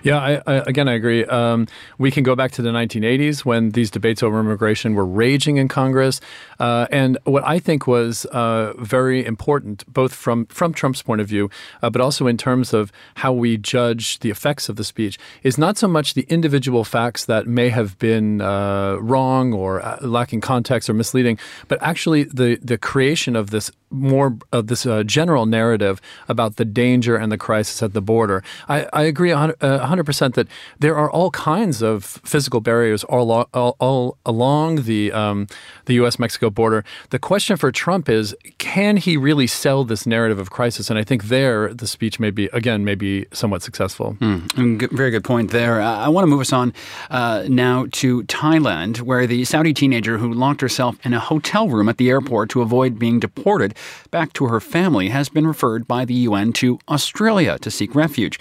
Yeah, 0.02 0.18
I, 0.18 0.42
I, 0.47 0.54
again, 0.66 0.88
I 0.88 0.95
agree. 0.95 1.25
Um, 1.25 1.66
we 1.99 2.11
can 2.11 2.23
go 2.23 2.35
back 2.35 2.52
to 2.52 2.62
the 2.62 2.71
1980s 2.71 3.45
when 3.45 3.71
these 3.71 3.90
debates 3.90 4.23
over 4.23 4.38
immigration 4.40 4.95
were 4.95 5.07
raging 5.07 5.57
in 5.57 5.68
Congress. 5.68 6.21
Uh, 6.59 6.87
and 6.90 7.18
what 7.25 7.45
I 7.47 7.59
think 7.59 7.87
was 7.87 8.25
uh, 8.26 8.75
very 8.78 9.25
important, 9.25 9.90
both 9.92 10.14
from, 10.14 10.47
from 10.47 10.73
Trump's 10.73 11.02
point 11.02 11.21
of 11.21 11.28
view, 11.28 11.50
uh, 11.83 11.90
but 11.90 12.00
also 12.00 12.26
in 12.26 12.37
terms 12.37 12.73
of 12.73 12.92
how 13.16 13.33
we 13.33 13.57
judge 13.57 14.18
the 14.21 14.30
effects 14.30 14.68
of 14.68 14.76
the 14.76 14.85
speech, 14.85 15.18
is 15.42 15.59
not 15.59 15.76
so 15.78 15.88
much 15.88 16.14
the 16.14 16.26
individual 16.28 16.85
facts 16.85 17.25
that 17.26 17.47
may 17.47 17.68
have 17.68 17.99
been 17.99 18.40
uh, 18.40 18.97
wrong 18.97 19.52
or 19.52 19.85
uh, 19.85 19.99
lacking 20.00 20.40
context 20.40 20.88
or 20.88 20.95
misleading, 20.95 21.38
but 21.68 21.80
actually 21.83 22.25
the, 22.25 22.59
the 22.62 22.78
creation 22.78 23.37
of 23.37 23.50
this 23.50 23.71
more 23.90 24.37
of 24.52 24.66
this 24.66 24.87
uh, 24.87 25.02
general 25.02 25.47
narrative 25.47 26.00
about 26.28 26.57
the 26.57 26.64
danger 26.64 27.16
and 27.16 27.33
the 27.33 27.38
crisis 27.38 27.83
at 27.83 27.92
the 27.92 28.00
border. 28.02 28.42
I, 28.68 28.87
I 28.92 29.02
agree 29.02 29.33
100, 29.33 29.62
uh, 29.62 30.02
percent 30.02 30.35
that 30.35 30.49
there 30.78 30.97
are 30.97 31.11
all 31.11 31.30
kinds 31.30 31.83
of 31.83 32.04
physical 32.04 32.61
barriers 32.61 33.04
all, 33.04 33.30
all, 33.52 33.76
all 33.78 34.18
along 34.25 34.83
the 34.83 35.12
um, 35.12 35.47
the 35.87 35.95
U.S. 35.95 36.18
Mexico 36.18 36.50
border. 36.50 36.85
The 37.11 37.18
question 37.18 37.57
for 37.57 37.73
Trump 37.73 38.09
is: 38.09 38.35
can 38.59 38.97
he 38.97 39.16
really 39.16 39.47
sell 39.47 39.85
this 39.85 40.07
narrative 40.07 40.38
of 40.38 40.50
crisis? 40.50 40.90
And 40.90 40.99
I 40.99 41.04
think 41.04 41.25
there 41.25 41.73
the 41.73 41.87
speech 41.87 42.21
may 42.21 42.30
be 42.30 42.47
again 42.52 42.85
may 42.85 42.95
be 42.95 43.26
somewhat 43.33 43.62
successful. 43.62 44.16
Mm, 44.21 44.90
very 44.92 45.11
good 45.11 45.25
point 45.25 45.50
there. 45.50 45.80
I 45.80 46.09
want 46.09 46.25
to 46.25 46.28
move 46.28 46.40
us 46.40 46.52
on 46.52 46.73
uh, 47.11 47.45
now 47.49 47.87
to 47.92 48.23
Thailand, 48.25 49.00
where 49.02 49.26
the 49.26 49.45
Saudi 49.45 49.73
teenager 49.73 50.18
who 50.18 50.33
locked 50.33 50.61
herself 50.61 50.97
in 51.04 51.14
a 51.14 51.21
hotel 51.21 51.68
room 51.68 51.88
at 51.88 51.97
the 51.97 52.11
airport 52.11 52.50
to 52.50 52.62
avoid 52.62 52.99
being 52.99 53.18
deported 53.21 53.75
back 54.11 54.32
to 54.35 54.47
her 54.47 54.61
family 54.61 55.08
has 55.08 55.28
been 55.28 55.47
referred 55.47 55.87
by 55.87 56.04
the 56.04 56.14
UN 56.14 56.52
to 56.54 56.78
Australia 56.88 57.58
to 57.58 57.70
seek 57.70 57.94
refuge. 57.94 58.38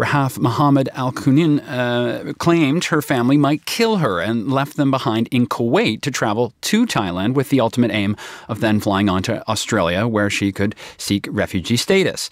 Rahaf 0.00 0.38
Mohammed 0.38 0.88
Al 0.94 1.12
Qunun 1.12 1.62
uh, 1.68 2.32
claimed 2.38 2.84
her 2.84 3.02
family 3.02 3.36
might 3.36 3.66
kill 3.66 3.96
her 3.96 4.18
and 4.18 4.50
left 4.50 4.78
them 4.78 4.90
behind 4.90 5.28
in 5.30 5.46
Kuwait 5.46 6.00
to 6.00 6.10
travel 6.10 6.54
to 6.62 6.86
Thailand 6.86 7.34
with 7.34 7.50
the 7.50 7.60
ultimate 7.60 7.90
aim 7.90 8.16
of 8.48 8.60
then 8.60 8.80
flying 8.80 9.10
on 9.10 9.22
to 9.24 9.46
Australia 9.46 10.08
where 10.08 10.30
she 10.30 10.52
could 10.52 10.74
seek 10.96 11.28
refugee 11.30 11.76
status. 11.76 12.30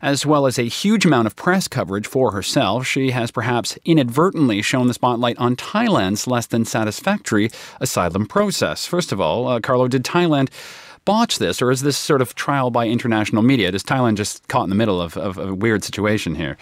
As 0.00 0.24
well 0.24 0.46
as 0.46 0.58
a 0.58 0.62
huge 0.62 1.04
amount 1.04 1.26
of 1.26 1.36
press 1.36 1.68
coverage 1.68 2.06
for 2.06 2.30
herself, 2.30 2.86
she 2.86 3.10
has 3.10 3.30
perhaps 3.30 3.76
inadvertently 3.84 4.62
shown 4.62 4.86
the 4.86 4.94
spotlight 4.94 5.36
on 5.36 5.56
Thailand's 5.56 6.26
less 6.26 6.46
than 6.46 6.64
satisfactory 6.64 7.50
asylum 7.82 8.24
process. 8.24 8.86
First 8.86 9.12
of 9.12 9.20
all, 9.20 9.46
uh, 9.46 9.60
Carlo, 9.60 9.88
did 9.88 10.04
Thailand 10.04 10.48
botch 11.04 11.38
this, 11.38 11.62
or 11.62 11.70
is 11.70 11.82
this 11.82 11.96
sort 11.96 12.22
of 12.22 12.34
trial 12.34 12.70
by 12.70 12.86
international 12.86 13.42
media? 13.42 13.70
Is 13.70 13.82
Thailand 13.82 14.16
just 14.16 14.46
caught 14.48 14.64
in 14.64 14.70
the 14.70 14.76
middle 14.76 15.00
of, 15.00 15.16
of 15.16 15.38
a 15.38 15.54
weird 15.54 15.84
situation 15.84 16.34
here? 16.34 16.56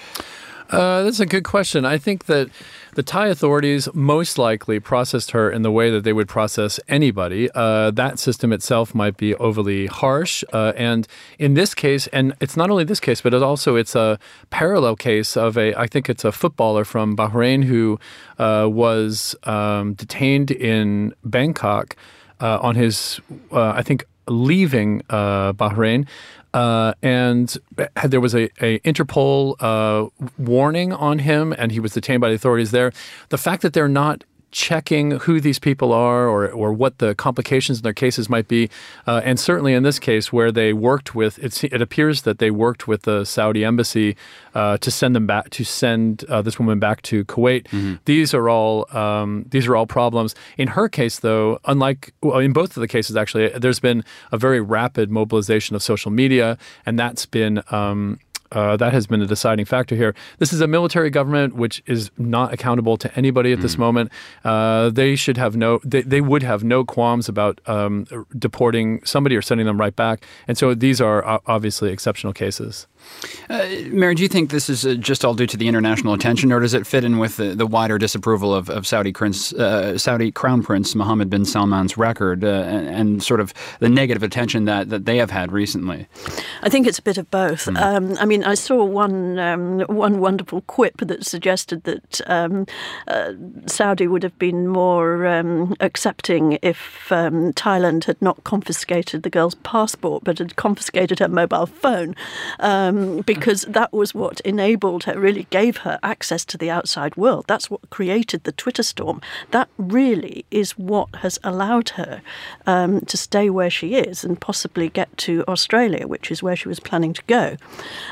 Uh, 0.71 1.03
that's 1.03 1.21
a 1.21 1.27
good 1.27 1.45
question. 1.45 1.87
I 1.87 1.97
think 1.97 2.27
that 2.27 2.51
the 2.95 3.03
Thai 3.03 3.29
authorities 3.29 3.89
most 3.95 4.37
likely 4.37 4.79
processed 4.79 5.31
her 5.31 5.51
in 5.51 5.63
the 5.63 5.71
way 5.71 5.91
that 5.91 6.05
they 6.05 6.13
would 6.13 6.29
process 6.29 6.79
anybody. 6.89 7.49
Uh, 7.55 7.91
that 7.93 8.19
system 8.19 8.53
itself 8.53 8.95
might 8.95 9.17
be 9.17 9.35
overly 9.37 9.87
harsh, 9.87 10.45
uh, 10.53 10.73
and 10.77 11.09
in 11.39 11.55
this 11.55 11.75
case, 11.75 12.07
and 12.09 12.35
it's 12.41 12.57
not 12.57 12.71
only 12.71 12.85
this 12.85 13.01
case, 13.01 13.23
but 13.23 13.33
it 13.33 13.43
also 13.43 13.77
it's 13.77 13.95
a 13.95 14.19
parallel 14.51 14.95
case 14.95 15.37
of 15.37 15.57
a. 15.57 15.75
I 15.75 15.87
think 15.87 16.11
it's 16.11 16.25
a 16.25 16.33
footballer 16.33 16.85
from 16.85 17.17
Bahrain 17.17 17.65
who 17.65 17.99
uh, 18.39 18.69
was 18.71 19.35
um, 19.45 19.95
detained 19.95 20.51
in 20.51 21.15
Bangkok 21.25 21.97
uh, 22.41 22.59
on 22.61 22.75
his, 22.75 23.21
uh, 23.53 23.71
I 23.71 23.83
think, 23.83 24.05
leaving 24.29 25.03
Bahrain. 25.09 26.07
Uh, 26.55 26.95
and 27.03 27.57
there 28.05 28.21
was 28.21 28.35
a, 28.35 28.45
a 28.65 28.79
Interpol 28.81 29.55
uh, 29.61 30.09
warning 30.39 30.93
on 30.93 31.19
him, 31.21 31.55
and 31.59 31.73
he 31.73 31.81
was 31.81 31.93
detained 31.93 32.21
by 32.21 32.29
the 32.29 32.35
authorities 32.35 32.71
there. 32.71 32.93
The 33.29 33.39
fact 33.39 33.63
that 33.63 33.75
they're 33.75 33.89
not 33.89 34.25
checking 34.51 35.13
who 35.13 35.41
these 35.41 35.59
people 35.59 35.93
are 35.93 36.27
or, 36.27 36.49
or 36.49 36.73
what 36.73 36.99
the 36.99 37.15
complications 37.15 37.79
in 37.79 37.83
their 37.83 37.93
cases 37.93 38.29
might 38.29 38.49
be. 38.49 38.71
Uh, 39.07 39.21
and 39.25 39.39
certainly 39.39 39.75
in 39.75 39.83
this 39.83 39.99
case, 39.99 40.33
where 40.33 40.51
they 40.51 40.73
worked 40.73 41.15
with, 41.15 41.39
it, 41.39 41.65
it 41.65 41.83
appears 41.83 42.23
that 42.23 42.39
they 42.39 42.51
worked 42.51 42.89
with 42.89 43.03
the 43.03 43.25
Saudi 43.25 43.65
embassy 43.65 44.17
uh, 44.55 44.79
to 44.79 44.91
send 44.91 45.15
them 45.15 45.27
back, 45.27 45.51
to 45.51 45.65
send 45.65 46.25
uh, 46.25 46.43
this 46.43 46.59
woman 46.59 46.79
back 46.79 47.03
to 47.03 47.25
Kuwait. 47.25 47.65
Mm-hmm. 47.69 47.95
These 48.05 48.35
are 48.35 48.49
all 48.49 48.87
um, 48.97 49.45
these 49.51 49.67
are 49.67 49.77
all 49.77 49.87
problems. 49.87 50.35
In 50.57 50.69
her 50.69 50.89
case, 50.89 51.21
though, 51.21 51.59
unlike 51.67 52.13
well, 52.23 52.39
in 52.39 52.53
both 52.53 52.77
of 52.77 52.81
the 52.81 52.89
cases, 52.89 53.17
actually, 53.17 53.49
there's 53.51 53.81
been 53.81 54.05
a 54.33 54.39
very 54.39 54.61
rapid 54.61 55.11
mobilization 55.11 55.77
of 55.77 55.83
social 55.83 56.11
media, 56.11 56.59
and 56.87 56.99
that's 56.99 57.27
been 57.27 57.63
um, 57.71 58.19
uh, 58.53 58.77
that 58.77 58.93
has 58.93 59.07
been 59.07 59.21
a 59.21 59.27
deciding 59.27 59.65
factor 59.65 59.95
here. 59.95 60.15
This 60.39 60.53
is 60.53 60.61
a 60.61 60.67
military 60.67 61.11
government 61.11 61.55
which 61.55 61.83
is 61.87 62.11
not 62.19 62.53
accountable 62.53 62.97
to 62.99 63.15
anybody 63.17 63.53
at 63.53 63.59
mm. 63.59 63.63
this 63.63 63.75
hmm. 63.75 63.81
moment. 63.81 64.13
Uh, 64.45 64.91
they 64.91 65.17
should 65.17 65.37
have 65.37 65.57
no, 65.57 65.81
they, 65.85 66.03
they 66.03 66.21
would 66.21 66.43
have 66.43 66.65
no 66.65 66.85
qualms 66.85 67.29
about 67.29 67.61
um, 67.67 68.07
deporting 68.39 69.05
somebody 69.05 69.37
or 69.37 69.43
sending 69.43 69.67
them 69.67 69.79
right 69.79 69.95
back. 69.95 70.25
And 70.47 70.57
so 70.57 70.75
these 70.75 71.01
are 71.01 71.41
obviously 71.47 71.93
exceptional 71.93 72.33
cases. 72.33 72.87
Uh, 73.51 73.67
Mary, 73.91 74.15
do 74.15 74.23
you 74.23 74.29
think 74.29 74.51
this 74.51 74.69
is 74.69 74.85
uh, 74.85 74.95
just 74.95 75.25
all 75.25 75.35
due 75.35 75.47
to 75.47 75.57
the 75.57 75.69
international 75.69 76.13
attention, 76.13 76.53
or 76.53 76.61
does 76.61 76.75
it 76.75 76.87
fit 76.87 77.05
in 77.05 77.19
with 77.19 77.37
the, 77.37 77.55
the 77.55 77.67
wider 77.67 77.99
disapproval 77.99 78.55
of, 78.55 78.69
of 78.69 78.87
Saudi, 78.87 79.13
Prince, 79.13 79.53
uh, 79.55 79.97
Saudi 79.97 80.31
Crown 80.31 80.63
Prince 80.63 80.95
Mohammed 80.95 81.31
bin 81.31 81.45
Salman's 81.45 81.97
record 81.97 82.45
uh, 82.45 82.49
and, 82.49 82.89
and, 82.89 83.23
sort 83.23 83.41
of 83.41 83.53
the 83.81 83.89
negative 83.89 84.23
attention 84.23 84.65
that, 84.67 84.91
that 84.91 85.07
they 85.07 85.17
have 85.17 85.31
had 85.31 85.51
recently? 85.51 86.07
I 86.63 86.69
think 86.69 86.87
it's 86.87 86.99
a 86.99 87.03
bit 87.03 87.19
of 87.19 87.31
both. 87.31 87.67
Mm. 87.67 87.81
Um, 87.81 88.17
I 88.21 88.27
mean, 88.27 88.45
I 88.45 88.55
saw 88.55 88.85
one 88.85 89.39
um, 89.39 89.81
one 89.81 90.21
wonderful 90.21 90.61
quip 90.63 90.99
that 90.99 91.25
suggested 91.25 91.85
that 91.85 92.21
um, 92.27 92.67
uh, 93.07 93.33
Saudi 93.67 94.07
would 94.07 94.23
have 94.23 94.39
been 94.39 94.69
more 94.69 95.27
um, 95.27 95.75
accepting 95.81 96.59
if 96.63 97.11
um, 97.11 97.53
Thailand 97.55 98.05
had 98.05 98.21
not 98.21 98.45
confiscated 98.45 99.23
the 99.23 99.31
girl's 99.31 99.55
passport, 99.57 100.25
but 100.25 100.39
had 100.39 100.57
confiscated 100.57 101.19
her 101.19 101.29
mobile 101.29 101.67
phone. 101.67 102.15
Um, 102.99 103.21
because 103.23 103.63
that 103.63 103.93
was 103.93 104.15
what 104.15 104.41
enabled 104.41 105.05
her, 105.05 105.19
really 105.19 105.47
gave 105.51 105.79
her 105.79 105.99
access 106.03 106.45
to 106.47 106.59
the 106.59 106.71
outside 106.71 107.17
world. 107.17 107.45
That's 107.47 107.71
what 107.71 107.91
created 107.91 108.45
the 108.45 108.53
Twitter 108.53 108.83
storm. 108.83 109.21
That 109.51 109.69
really 109.77 110.45
is 110.51 110.73
what 110.73 111.09
has 111.17 111.39
allowed 111.45 111.91
her 111.91 112.23
um, 112.67 113.01
to 113.03 113.17
stay 113.17 113.51
where 113.51 113.71
she 113.71 113.95
is 113.95 114.25
and 114.25 114.41
possibly 114.41 114.89
get 114.89 115.17
to 115.19 115.45
Australia, 115.47 116.07
which 116.07 116.31
is 116.31 116.43
where 116.43 116.57
she 116.57 116.69
was 116.69 116.81
planning 116.81 117.13
to 117.13 117.23
go, 117.27 117.57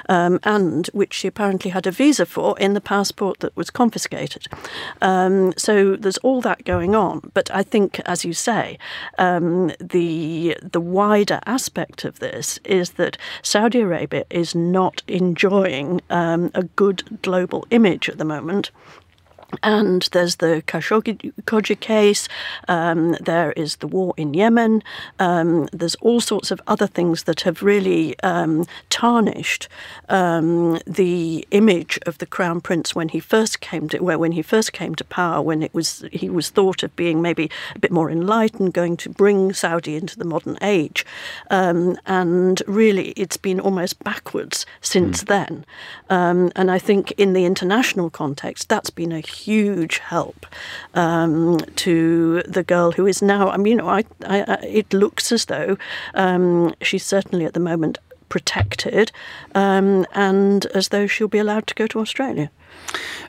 um, 0.09 0.39
and 0.45 0.87
which 0.93 1.15
she 1.15 1.29
apparently 1.29 1.71
had 1.71 1.87
a 1.87 1.91
visa 1.91 2.27
for 2.27 2.59
in 2.59 2.75
the 2.75 2.81
passport 2.81 3.41
that 3.41 3.57
was 3.57 3.71
confiscated. 3.71 4.47
Um, 5.03 5.53
so 5.57 5.97
there's 5.97 6.19
all 6.19 6.41
that 6.43 6.65
going 6.65 6.95
on. 6.95 7.31
But 7.35 7.51
I 7.51 7.63
think, 7.63 8.01
as 8.01 8.25
you 8.25 8.33
say, 8.33 8.79
um, 9.19 9.73
the 9.81 10.57
the 10.63 10.81
wider 10.81 11.41
aspect 11.47 12.05
of 12.05 12.19
this 12.19 12.59
is 12.65 12.93
that 12.93 13.17
Saudi 13.43 13.81
Arabia 13.81 14.25
is 14.31 14.55
not 14.73 15.03
enjoying 15.09 16.01
um, 16.11 16.51
a 16.55 16.63
good 16.63 17.21
global 17.23 17.67
image 17.71 18.09
at 18.09 18.19
the 18.19 18.25
moment. 18.25 18.71
And 19.63 20.09
there's 20.13 20.37
the 20.37 20.63
Khashoggi 20.67 21.81
case. 21.81 22.29
Um, 22.69 23.17
there 23.21 23.53
is 23.53 23.77
the 23.77 23.87
war 23.87 24.15
in 24.17 24.35
Yemen. 24.35 24.83
Um, 25.19 25.69
there's 25.73 25.95
all 25.97 26.21
sorts 26.21 26.51
of 26.51 26.61
other 26.67 26.87
things 26.87 27.25
that 27.25 27.43
have 27.43 27.63
really 27.63 28.19
um, 28.21 28.67
tarnished 28.91 29.69
um, 30.09 30.81
the 30.87 31.47
image 31.51 31.99
of 32.07 32.19
the 32.19 32.27
crown 32.27 32.61
prince 32.61 32.95
when 32.95 33.09
he 33.09 33.21
first 33.21 33.61
came 33.61 33.89
to 33.89 33.99
when 33.99 34.33
he 34.33 34.43
first 34.43 34.73
came 34.73 34.95
to 34.97 35.05
power. 35.05 35.41
When 35.41 35.63
it 35.63 35.73
was 35.73 36.05
he 36.13 36.29
was 36.29 36.51
thought 36.51 36.83
of 36.83 36.95
being 36.97 37.23
maybe 37.23 37.51
a 37.75 37.79
bit 37.79 37.93
more 37.93 38.11
enlightened, 38.11 38.73
going 38.73 38.97
to 38.99 39.11
bring 39.11 39.53
Saudi 39.53 39.97
into 39.97 40.19
the 40.19 40.25
modern 40.25 40.59
age, 40.61 41.07
um, 41.51 41.97
and 42.07 42.63
really 42.67 43.11
it's 43.11 43.37
been 43.37 43.61
almost 43.61 44.03
backwards 44.03 44.67
since 44.81 45.23
mm. 45.23 45.29
then. 45.29 45.65
Um, 46.11 46.51
and 46.57 46.71
I 46.71 46.79
think 46.79 47.13
in 47.13 47.33
the 47.33 47.45
international 47.45 48.11
context, 48.11 48.69
that's 48.69 48.91
been 48.91 49.13
a 49.13 49.21
huge 49.45 49.99
help 49.99 50.47
um, 50.95 51.59
to 51.77 52.43
the 52.43 52.63
girl 52.63 52.93
who 52.93 53.07
is 53.07 53.23
now. 53.23 53.49
I 53.49 53.57
mean, 53.57 53.73
you 53.73 53.77
know, 53.77 53.89
I, 53.89 54.05
I, 54.25 54.59
it 54.63 54.93
looks 54.93 55.33
as 55.33 55.45
though 55.47 55.77
um, 56.15 56.75
she's 56.81 57.05
certainly 57.05 57.45
at 57.45 57.55
the 57.55 57.61
moment 57.61 57.99
protected, 58.29 59.13
um, 59.55 60.07
and 60.13 60.67
as 60.67 60.89
though 60.89 61.07
she'll 61.07 61.29
be 61.29 61.39
allowed 61.39 61.67
to 61.69 61.75
go 61.75 61.87
to 61.87 62.01
Australia. 62.01 62.51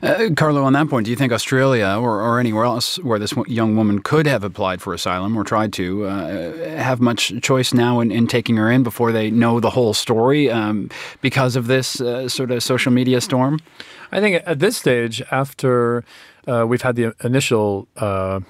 Uh, 0.02 0.28
Carlo, 0.36 0.62
on 0.62 0.72
that 0.74 0.88
point, 0.88 1.04
do 1.04 1.10
you 1.10 1.16
think 1.16 1.32
Australia 1.32 1.96
or, 1.98 2.20
or, 2.20 2.38
anywhere 2.38 2.64
else 2.64 2.98
where 3.00 3.18
this 3.18 3.34
young 3.46 3.76
woman 3.76 4.00
could 4.00 4.26
have 4.26 4.44
applied 4.44 4.80
for 4.80 4.94
asylum 4.94 5.36
or 5.36 5.42
tried 5.42 5.72
to 5.72 6.04
uh, 6.04 6.52
have 6.76 7.00
much 7.00 7.32
choice 7.42 7.74
now 7.74 7.98
in, 7.98 8.12
in, 8.12 8.26
taking 8.26 8.56
her 8.56 8.70
in 8.70 8.82
before 8.82 9.10
they 9.10 9.30
know 9.30 9.58
the 9.58 9.70
whole 9.70 9.94
story 9.94 10.50
um, 10.50 10.88
because 11.20 11.56
of 11.56 11.66
this 11.66 12.00
uh, 12.00 12.28
sort 12.28 12.50
of 12.50 12.62
social 12.62 12.92
media 12.92 13.20
storm? 13.20 13.58
I 14.12 14.20
think 14.20 14.42
at 14.46 14.60
this 14.60 14.76
stage, 14.76 15.22
after 15.30 16.04
uh, 16.46 16.64
we've 16.66 16.82
had 16.82 16.94
the 16.94 17.14
initial 17.24 17.88
uh, 17.96 18.40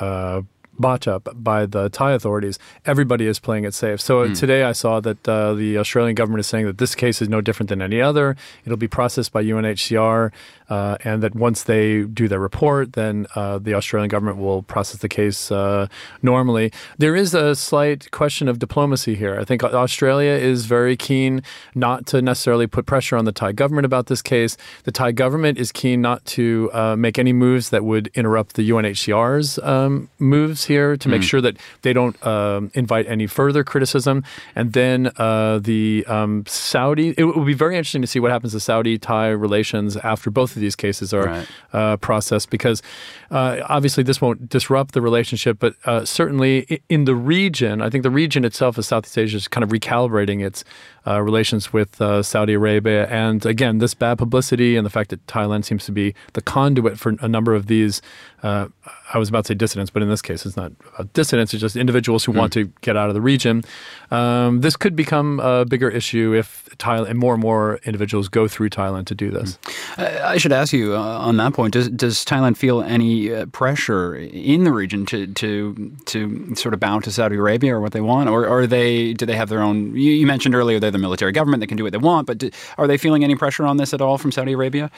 uh, 0.00 0.42
botch 0.80 1.06
up 1.06 1.28
by 1.34 1.66
the 1.66 1.88
Thai 1.88 2.12
authorities, 2.12 2.58
everybody 2.86 3.26
is 3.26 3.38
playing 3.38 3.64
it 3.64 3.74
safe. 3.74 4.00
So 4.00 4.26
mm. 4.26 4.38
today 4.38 4.64
I 4.64 4.72
saw 4.72 5.00
that 5.00 5.28
uh, 5.28 5.54
the 5.54 5.78
Australian 5.78 6.14
government 6.14 6.40
is 6.40 6.46
saying 6.46 6.66
that 6.66 6.78
this 6.78 6.94
case 6.94 7.20
is 7.22 7.28
no 7.28 7.40
different 7.40 7.68
than 7.68 7.82
any 7.82 8.00
other. 8.00 8.36
It'll 8.64 8.78
be 8.78 8.88
processed 8.88 9.32
by 9.32 9.44
UNHCR, 9.44 10.32
uh, 10.70 10.96
and 11.02 11.22
that 11.22 11.34
once 11.34 11.64
they 11.64 12.04
do 12.04 12.28
their 12.28 12.38
report, 12.38 12.92
then 12.92 13.26
uh, 13.34 13.58
the 13.58 13.74
Australian 13.74 14.08
government 14.08 14.38
will 14.38 14.62
process 14.62 15.00
the 15.00 15.08
case 15.08 15.50
uh, 15.50 15.88
normally. 16.22 16.72
There 16.96 17.16
is 17.16 17.34
a 17.34 17.54
slight 17.56 18.10
question 18.12 18.48
of 18.48 18.58
diplomacy 18.60 19.16
here. 19.16 19.38
I 19.38 19.44
think 19.44 19.64
Australia 19.64 20.30
is 20.30 20.66
very 20.66 20.96
keen 20.96 21.42
not 21.74 22.06
to 22.06 22.22
necessarily 22.22 22.68
put 22.68 22.86
pressure 22.86 23.16
on 23.16 23.24
the 23.24 23.32
Thai 23.32 23.52
government 23.52 23.84
about 23.84 24.06
this 24.06 24.22
case. 24.22 24.56
The 24.84 24.92
Thai 24.92 25.12
government 25.12 25.58
is 25.58 25.72
keen 25.72 26.00
not 26.00 26.24
to 26.26 26.70
uh, 26.72 26.96
make 26.96 27.18
any 27.18 27.32
moves 27.32 27.70
that 27.70 27.84
would 27.84 28.08
interrupt 28.14 28.54
the 28.54 28.70
UNHCR's 28.70 29.58
um, 29.58 30.08
moves 30.20 30.64
here 30.70 30.96
to 30.96 31.08
make 31.08 31.22
mm. 31.22 31.30
sure 31.30 31.40
that 31.40 31.56
they 31.82 31.92
don't 31.92 32.16
um, 32.24 32.70
invite 32.74 33.06
any 33.08 33.26
further 33.26 33.62
criticism. 33.64 34.22
And 34.54 34.72
then 34.72 35.10
uh, 35.16 35.58
the 35.58 36.04
um, 36.06 36.44
Saudi, 36.46 37.14
it 37.18 37.24
will 37.24 37.44
be 37.44 37.58
very 37.64 37.76
interesting 37.76 38.02
to 38.02 38.06
see 38.06 38.20
what 38.20 38.30
happens 38.30 38.52
to 38.52 38.60
Saudi 38.60 38.98
Thai 38.98 39.28
relations 39.46 39.96
after 39.96 40.30
both 40.30 40.54
of 40.54 40.60
these 40.60 40.76
cases 40.76 41.12
are 41.12 41.26
right. 41.26 41.48
uh, 41.72 41.96
processed 41.96 42.50
because 42.50 42.82
uh, 43.30 43.60
obviously 43.68 44.04
this 44.04 44.20
won't 44.20 44.48
disrupt 44.48 44.94
the 44.94 45.02
relationship, 45.02 45.58
but 45.58 45.74
uh, 45.84 46.04
certainly 46.04 46.82
in 46.88 47.04
the 47.04 47.14
region, 47.14 47.82
I 47.82 47.90
think 47.90 48.02
the 48.02 48.10
region 48.10 48.44
itself 48.44 48.78
of 48.78 48.84
Southeast 48.84 49.18
Asia 49.18 49.36
is 49.36 49.48
kind 49.48 49.64
of 49.64 49.70
recalibrating 49.70 50.44
its 50.44 50.64
uh, 51.06 51.20
relations 51.22 51.72
with 51.72 52.00
uh, 52.00 52.22
Saudi 52.22 52.54
Arabia. 52.54 53.06
And 53.08 53.44
again, 53.46 53.78
this 53.78 53.94
bad 53.94 54.18
publicity 54.18 54.76
and 54.76 54.84
the 54.84 54.90
fact 54.90 55.10
that 55.10 55.24
Thailand 55.26 55.64
seems 55.64 55.84
to 55.86 55.92
be 55.92 56.14
the 56.34 56.42
conduit 56.42 56.98
for 56.98 57.16
a 57.20 57.28
number 57.28 57.54
of 57.54 57.66
these 57.66 58.02
uh, 58.42 58.68
I 59.12 59.18
was 59.18 59.28
about 59.28 59.44
to 59.44 59.48
say 59.48 59.54
dissidents, 59.54 59.90
but 59.90 60.02
in 60.02 60.08
this 60.08 60.22
case, 60.22 60.46
it's 60.46 60.56
not 60.56 60.72
dissidents. 61.12 61.52
It's 61.52 61.60
just 61.60 61.76
individuals 61.76 62.24
who 62.24 62.32
mm. 62.32 62.38
want 62.38 62.52
to 62.54 62.72
get 62.80 62.96
out 62.96 63.08
of 63.08 63.14
the 63.14 63.20
region. 63.20 63.64
Um, 64.10 64.60
this 64.60 64.76
could 64.76 64.96
become 64.96 65.40
a 65.40 65.64
bigger 65.64 65.88
issue 65.88 66.34
if 66.34 66.68
Thailand 66.78 67.10
and 67.10 67.18
more 67.18 67.34
and 67.34 67.42
more 67.42 67.80
individuals 67.84 68.28
go 68.28 68.48
through 68.48 68.70
Thailand 68.70 69.06
to 69.06 69.14
do 69.14 69.30
this. 69.30 69.58
Mm. 69.62 70.22
I 70.22 70.38
should 70.38 70.52
ask 70.52 70.72
you 70.72 70.94
uh, 70.94 70.98
on 70.98 71.36
that 71.36 71.52
point: 71.52 71.74
Does 71.74 71.88
does 71.90 72.24
Thailand 72.24 72.56
feel 72.56 72.82
any 72.82 73.32
uh, 73.32 73.46
pressure 73.46 74.14
in 74.16 74.64
the 74.64 74.72
region 74.72 75.04
to 75.06 75.26
to 75.26 75.96
to 76.06 76.54
sort 76.54 76.72
of 76.72 76.80
bow 76.80 77.00
to 77.00 77.10
Saudi 77.10 77.36
Arabia 77.36 77.74
or 77.76 77.80
what 77.80 77.92
they 77.92 78.00
want, 78.00 78.28
or, 78.28 78.44
or 78.44 78.60
are 78.60 78.66
they 78.66 79.12
do 79.12 79.26
they 79.26 79.36
have 79.36 79.48
their 79.48 79.62
own? 79.62 79.94
You, 79.94 80.12
you, 80.12 80.26
mentioned 80.26 80.54
earlier 80.54 80.80
they're 80.80 80.90
the 80.90 80.98
military 80.98 81.32
government; 81.32 81.60
they 81.60 81.66
can 81.66 81.76
do 81.76 81.84
what 81.84 81.92
they 81.92 81.98
want. 81.98 82.26
But 82.26 82.38
do, 82.38 82.50
are 82.78 82.86
they 82.86 82.96
feeling 82.96 83.24
any 83.24 83.34
pressure 83.34 83.66
on 83.66 83.76
this 83.76 83.92
at 83.92 84.00
all 84.00 84.18
from 84.18 84.32
Saudi 84.32 84.52
Arabia? 84.52 84.90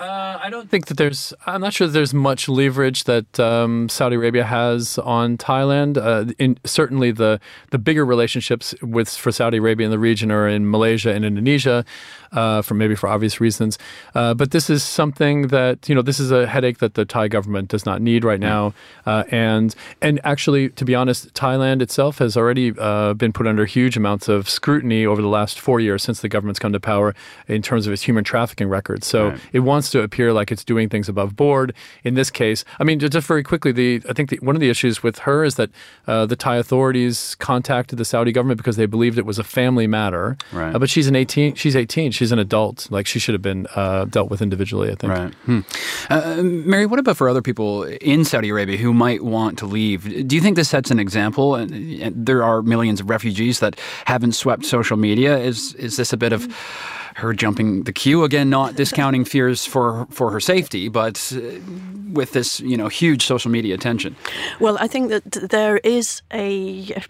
Uh, 0.00 0.38
I 0.42 0.48
don't 0.48 0.70
think 0.70 0.86
that 0.86 0.96
there's. 0.96 1.34
I'm 1.46 1.60
not 1.60 1.74
sure 1.74 1.86
there's 1.86 2.14
much 2.14 2.48
leverage 2.48 3.04
that 3.04 3.38
um, 3.38 3.90
Saudi 3.90 4.16
Arabia 4.16 4.44
has 4.44 4.98
on 4.98 5.36
Thailand. 5.36 5.98
Uh, 5.98 6.32
in 6.38 6.58
certainly 6.64 7.10
the 7.10 7.38
the 7.70 7.78
bigger 7.78 8.06
relationships 8.06 8.74
with 8.80 9.10
for 9.10 9.30
Saudi 9.30 9.58
Arabia 9.58 9.84
in 9.84 9.90
the 9.90 9.98
region 9.98 10.30
are 10.30 10.48
in 10.48 10.70
Malaysia 10.70 11.12
and 11.12 11.22
Indonesia 11.26 11.84
uh, 12.32 12.62
for 12.62 12.74
maybe 12.74 12.94
for 12.94 13.08
obvious 13.08 13.40
reasons. 13.40 13.78
Uh, 14.14 14.34
but 14.34 14.52
this 14.52 14.70
is 14.70 14.82
something 14.82 15.48
that 15.48 15.86
you 15.88 15.94
know 15.94 16.02
this 16.02 16.18
is 16.18 16.30
a 16.30 16.46
headache 16.46 16.78
that 16.78 16.94
the 16.94 17.04
Thai 17.04 17.28
government 17.28 17.68
does 17.68 17.84
not 17.84 18.00
need 18.00 18.24
right 18.24 18.40
now. 18.40 18.72
Uh, 19.04 19.24
and 19.30 19.74
and 20.00 20.18
actually, 20.24 20.70
to 20.70 20.84
be 20.84 20.94
honest, 20.94 21.32
Thailand 21.34 21.82
itself 21.82 22.18
has 22.18 22.36
already 22.36 22.72
uh, 22.78 23.14
been 23.14 23.32
put 23.32 23.46
under 23.46 23.66
huge 23.66 23.96
amounts 23.96 24.28
of 24.28 24.48
scrutiny 24.48 25.04
over 25.04 25.20
the 25.20 25.28
last 25.28 25.60
four 25.60 25.80
years 25.80 26.02
since 26.02 26.20
the 26.20 26.28
government's 26.28 26.58
come 26.58 26.72
to 26.72 26.80
power 26.80 27.14
in 27.48 27.62
terms 27.62 27.86
of 27.86 27.92
its 27.92 28.02
human 28.02 28.24
trafficking 28.24 28.68
records. 28.68 29.06
So 29.06 29.30
right. 29.30 29.40
it 29.52 29.60
wants 29.60 29.89
to 29.92 30.02
appear 30.02 30.32
like 30.32 30.52
it's 30.52 30.64
doing 30.64 30.88
things 30.88 31.08
above 31.08 31.36
board. 31.36 31.74
In 32.04 32.14
this 32.14 32.30
case, 32.30 32.64
I 32.78 32.84
mean, 32.84 32.98
just 32.98 33.26
very 33.26 33.42
quickly, 33.42 33.72
the 33.72 34.02
I 34.08 34.12
think 34.12 34.30
the, 34.30 34.38
one 34.38 34.56
of 34.56 34.60
the 34.60 34.70
issues 34.70 35.02
with 35.02 35.20
her 35.20 35.44
is 35.44 35.56
that 35.56 35.70
uh, 36.06 36.26
the 36.26 36.36
Thai 36.36 36.56
authorities 36.56 37.34
contacted 37.36 37.98
the 37.98 38.04
Saudi 38.04 38.32
government 38.32 38.58
because 38.58 38.76
they 38.76 38.86
believed 38.86 39.18
it 39.18 39.26
was 39.26 39.38
a 39.38 39.44
family 39.44 39.86
matter. 39.86 40.36
Right. 40.52 40.74
Uh, 40.74 40.78
but 40.78 40.90
she's 40.90 41.08
an 41.08 41.16
18. 41.16 41.54
She's 41.54 41.76
18 41.76 42.10
she's 42.12 42.32
an 42.32 42.38
adult. 42.38 42.90
Like 42.90 43.06
she 43.06 43.18
should 43.18 43.34
have 43.34 43.42
been 43.42 43.66
uh, 43.74 44.04
dealt 44.06 44.30
with 44.30 44.42
individually. 44.42 44.90
I 44.90 44.94
think. 44.94 45.12
Right. 45.12 45.34
Hmm. 45.46 45.60
Uh, 46.08 46.42
Mary, 46.42 46.86
what 46.86 46.98
about 46.98 47.16
for 47.16 47.28
other 47.28 47.42
people 47.42 47.84
in 47.84 48.24
Saudi 48.24 48.48
Arabia 48.48 48.76
who 48.76 48.92
might 48.92 49.22
want 49.22 49.58
to 49.58 49.66
leave? 49.66 50.28
Do 50.28 50.36
you 50.36 50.42
think 50.42 50.56
this 50.56 50.68
sets 50.68 50.90
an 50.90 50.98
example? 50.98 51.54
And 51.54 52.26
there 52.26 52.42
are 52.42 52.62
millions 52.62 53.00
of 53.00 53.10
refugees 53.10 53.60
that 53.60 53.78
haven't 54.04 54.32
swept 54.32 54.64
social 54.64 54.96
media. 54.96 55.38
Is 55.38 55.74
is 55.74 55.96
this 55.96 56.12
a 56.12 56.16
bit 56.16 56.32
of 56.32 56.48
her 57.16 57.32
jumping 57.32 57.84
the 57.84 57.92
queue 57.92 58.24
again, 58.24 58.50
not 58.50 58.76
discounting 58.76 59.24
fears 59.24 59.64
for 59.64 60.06
for 60.10 60.30
her 60.30 60.40
safety, 60.40 60.88
but 60.88 61.32
uh, 61.36 61.40
with 62.12 62.32
this 62.32 62.60
you 62.60 62.76
know 62.76 62.88
huge 62.88 63.24
social 63.24 63.50
media 63.50 63.74
attention. 63.74 64.16
Well, 64.60 64.76
I 64.80 64.88
think 64.88 65.10
that 65.10 65.50
there 65.50 65.78
is 65.78 66.22
a 66.32 67.02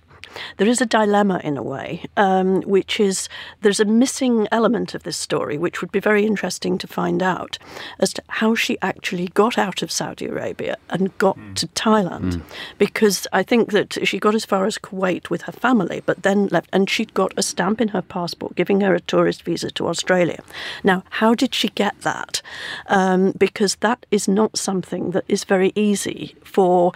there 0.56 0.68
is 0.68 0.80
a 0.80 0.86
dilemma 0.86 1.40
in 1.42 1.56
a 1.56 1.62
way, 1.62 2.04
um, 2.16 2.62
which 2.62 3.00
is 3.00 3.28
there's 3.62 3.80
a 3.80 3.84
missing 3.84 4.46
element 4.52 4.94
of 4.94 5.02
this 5.02 5.16
story, 5.16 5.58
which 5.58 5.80
would 5.80 5.92
be 5.92 6.00
very 6.00 6.26
interesting 6.26 6.78
to 6.78 6.86
find 6.86 7.22
out 7.22 7.58
as 7.98 8.12
to 8.12 8.22
how 8.28 8.54
she 8.54 8.78
actually 8.82 9.28
got 9.28 9.58
out 9.58 9.82
of 9.82 9.90
Saudi 9.90 10.26
Arabia 10.26 10.76
and 10.90 11.16
got 11.18 11.38
mm. 11.38 11.54
to 11.56 11.66
Thailand. 11.68 12.34
Mm. 12.34 12.42
Because 12.78 13.26
I 13.32 13.42
think 13.42 13.72
that 13.72 14.06
she 14.06 14.18
got 14.18 14.34
as 14.34 14.44
far 14.44 14.66
as 14.66 14.78
Kuwait 14.78 15.30
with 15.30 15.42
her 15.42 15.52
family, 15.52 16.02
but 16.04 16.22
then 16.22 16.46
left, 16.48 16.68
and 16.72 16.88
she'd 16.88 17.14
got 17.14 17.32
a 17.36 17.42
stamp 17.42 17.80
in 17.80 17.88
her 17.88 18.02
passport 18.02 18.54
giving 18.56 18.80
her 18.80 18.94
a 18.94 19.00
tourist 19.00 19.42
visa 19.42 19.70
to 19.72 19.88
Australia. 19.88 20.42
Now, 20.84 21.04
how 21.10 21.34
did 21.34 21.54
she 21.54 21.68
get 21.68 22.00
that? 22.02 22.42
Um, 22.86 23.32
because 23.32 23.76
that 23.76 24.06
is 24.10 24.28
not 24.28 24.56
something 24.56 25.10
that 25.12 25.24
is 25.28 25.44
very 25.44 25.72
easy 25.74 26.34
for 26.44 26.92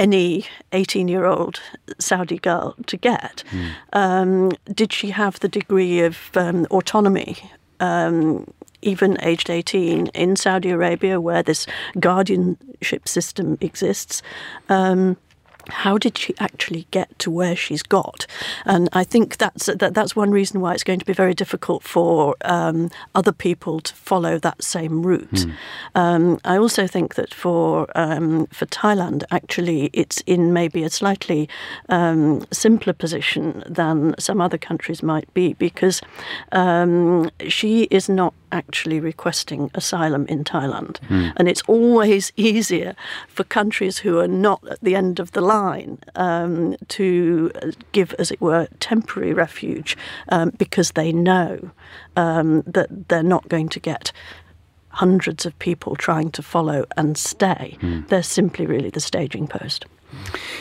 any 0.00 0.46
18 0.72 1.08
year 1.08 1.26
old 1.26 1.60
Saudi 1.98 2.38
girl 2.38 2.74
to 2.86 2.96
get. 2.96 3.44
Mm. 3.50 3.70
Um, 3.92 4.52
did 4.72 4.92
she 4.92 5.10
have 5.10 5.38
the 5.40 5.48
degree 5.48 6.00
of 6.00 6.30
um, 6.34 6.66
autonomy? 6.70 7.36
Um, 7.80 8.46
even 8.82 9.18
aged 9.22 9.50
18 9.50 10.06
in 10.08 10.36
Saudi 10.36 10.70
Arabia, 10.70 11.20
where 11.20 11.42
this 11.42 11.66
guardianship 11.98 13.06
system 13.06 13.58
exists. 13.60 14.22
Um, 14.70 15.18
how 15.68 15.98
did 15.98 16.16
she 16.18 16.34
actually 16.38 16.86
get 16.90 17.18
to 17.20 17.30
where 17.30 17.56
she's 17.56 17.82
got? 17.82 18.26
And 18.64 18.88
I 18.92 19.04
think 19.04 19.36
that's 19.38 19.66
that, 19.66 19.94
that's 19.94 20.16
one 20.16 20.30
reason 20.30 20.60
why 20.60 20.74
it's 20.74 20.84
going 20.84 20.98
to 20.98 21.04
be 21.04 21.12
very 21.12 21.34
difficult 21.34 21.82
for 21.82 22.36
um, 22.42 22.90
other 23.14 23.32
people 23.32 23.80
to 23.80 23.94
follow 23.94 24.38
that 24.38 24.62
same 24.62 25.02
route. 25.02 25.30
Mm. 25.30 25.52
Um, 25.94 26.40
I 26.44 26.56
also 26.56 26.86
think 26.86 27.14
that 27.14 27.34
for 27.34 27.86
um, 27.94 28.46
for 28.46 28.66
Thailand, 28.66 29.24
actually, 29.30 29.90
it's 29.92 30.20
in 30.22 30.52
maybe 30.52 30.82
a 30.84 30.90
slightly 30.90 31.48
um, 31.88 32.44
simpler 32.52 32.92
position 32.92 33.62
than 33.66 34.14
some 34.18 34.40
other 34.40 34.58
countries 34.58 35.02
might 35.02 35.32
be 35.34 35.54
because 35.54 36.00
um, 36.52 37.30
she 37.48 37.84
is 37.84 38.08
not 38.08 38.34
actually 38.52 39.00
requesting 39.00 39.70
asylum 39.74 40.26
in 40.26 40.44
Thailand. 40.44 40.98
Mm. 41.08 41.32
And 41.36 41.48
it's 41.48 41.62
always 41.66 42.32
easier 42.36 42.94
for 43.28 43.44
countries 43.44 43.98
who 43.98 44.18
are 44.18 44.28
not 44.28 44.66
at 44.68 44.80
the 44.80 44.94
end 44.94 45.20
of 45.20 45.32
the 45.32 45.40
line 45.40 45.98
um, 46.16 46.76
to 46.88 47.50
give, 47.92 48.14
as 48.18 48.30
it 48.30 48.40
were, 48.40 48.68
temporary 48.80 49.32
refuge 49.32 49.96
um, 50.28 50.50
because 50.58 50.92
they 50.92 51.12
know 51.12 51.70
um, 52.16 52.62
that 52.66 53.08
they're 53.08 53.22
not 53.22 53.48
going 53.48 53.68
to 53.70 53.80
get 53.80 54.12
hundreds 54.90 55.46
of 55.46 55.58
people 55.58 55.94
trying 55.94 56.30
to 56.32 56.42
follow 56.42 56.84
and 56.96 57.16
stay. 57.16 57.78
Mm. 57.80 58.08
They're 58.08 58.22
simply 58.22 58.66
really 58.66 58.90
the 58.90 59.00
staging 59.00 59.46
post. 59.46 59.86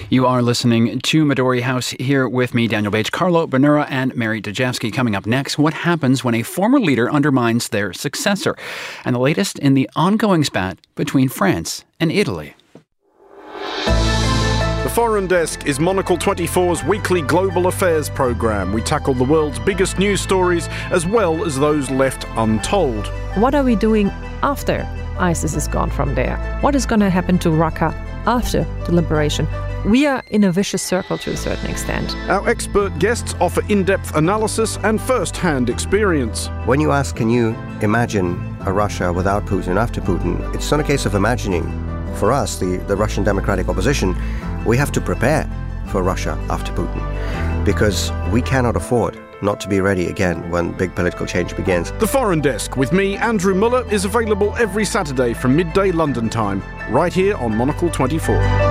You 0.09 0.25
are 0.25 0.41
listening 0.41 0.99
to 0.99 1.25
Midori 1.25 1.61
House 1.61 1.89
here 1.91 2.27
with 2.27 2.53
me, 2.53 2.67
Daniel 2.67 2.91
Bach, 2.91 3.11
Carlo 3.11 3.45
Bonura, 3.45 3.85
and 3.89 4.15
Mary 4.15 4.41
Dejevsky. 4.41 4.91
Coming 4.91 5.15
up 5.15 5.25
next, 5.25 5.57
what 5.57 5.73
happens 5.73 6.23
when 6.23 6.35
a 6.35 6.43
former 6.43 6.79
leader 6.79 7.11
undermines 7.11 7.69
their 7.69 7.93
successor? 7.93 8.55
And 9.05 9.15
the 9.15 9.19
latest 9.19 9.59
in 9.59 9.75
the 9.75 9.89
ongoing 9.95 10.43
spat 10.43 10.79
between 10.95 11.29
France 11.29 11.85
and 11.99 12.11
Italy. 12.11 12.55
The 14.89 14.95
Foreign 14.95 15.27
Desk 15.27 15.67
is 15.67 15.79
Monocle 15.79 16.17
24's 16.17 16.83
weekly 16.83 17.21
global 17.21 17.67
affairs 17.67 18.09
program. 18.09 18.73
We 18.73 18.81
tackle 18.81 19.13
the 19.13 19.23
world's 19.23 19.59
biggest 19.59 19.99
news 19.99 20.21
stories 20.21 20.67
as 20.89 21.05
well 21.05 21.45
as 21.45 21.59
those 21.59 21.91
left 21.91 22.25
untold. 22.29 23.05
What 23.35 23.53
are 23.53 23.63
we 23.63 23.75
doing 23.75 24.07
after 24.41 24.87
ISIS 25.19 25.55
is 25.55 25.67
gone 25.67 25.91
from 25.91 26.15
there? 26.15 26.37
What 26.61 26.75
is 26.75 26.85
going 26.85 27.01
to 27.01 27.09
happen 27.09 27.37
to 27.39 27.49
Raqqa 27.49 27.93
after 28.25 28.63
the 28.85 28.93
liberation. 28.93 29.47
We 29.85 30.05
are 30.05 30.21
in 30.29 30.43
a 30.43 30.51
vicious 30.51 30.81
circle 30.81 31.17
to 31.19 31.31
a 31.31 31.37
certain 31.37 31.69
extent. 31.69 32.15
Our 32.29 32.47
expert 32.49 32.97
guests 32.99 33.33
offer 33.39 33.63
in 33.69 33.83
depth 33.83 34.15
analysis 34.15 34.77
and 34.83 35.01
first 35.01 35.37
hand 35.37 35.69
experience. 35.69 36.47
When 36.65 36.79
you 36.79 36.91
ask, 36.91 37.15
can 37.15 37.29
you 37.29 37.55
imagine 37.81 38.57
a 38.61 38.73
Russia 38.73 39.11
without 39.13 39.45
Putin 39.45 39.77
after 39.77 40.01
Putin, 40.01 40.53
it's 40.53 40.69
not 40.69 40.79
a 40.79 40.83
case 40.83 41.05
of 41.05 41.15
imagining. 41.15 41.63
For 42.15 42.31
us, 42.31 42.59
the, 42.59 42.77
the 42.87 42.95
Russian 42.95 43.23
democratic 43.23 43.69
opposition, 43.69 44.15
we 44.65 44.75
have 44.77 44.91
to 44.91 45.01
prepare 45.01 45.49
for 45.91 46.03
Russia 46.03 46.37
after 46.49 46.73
Putin 46.73 47.48
because 47.69 48.11
we 48.31 48.41
cannot 48.41 48.75
afford 48.75 49.15
not 49.43 49.59
to 49.59 49.67
be 49.67 49.79
ready 49.79 50.07
again 50.07 50.49
when 50.49 50.71
big 50.71 50.95
political 50.95 51.27
change 51.27 51.55
begins. 51.55 51.91
The 51.99 52.07
Foreign 52.07 52.41
Desk 52.41 52.75
with 52.75 52.91
me, 52.91 53.15
Andrew 53.15 53.53
Mueller, 53.53 53.87
is 53.93 54.05
available 54.05 54.55
every 54.57 54.83
Saturday 54.83 55.35
from 55.35 55.55
midday 55.55 55.91
London 55.91 56.29
time, 56.29 56.63
right 56.89 57.13
here 57.13 57.35
on 57.35 57.55
Monocle 57.55 57.91
24. 57.91 58.68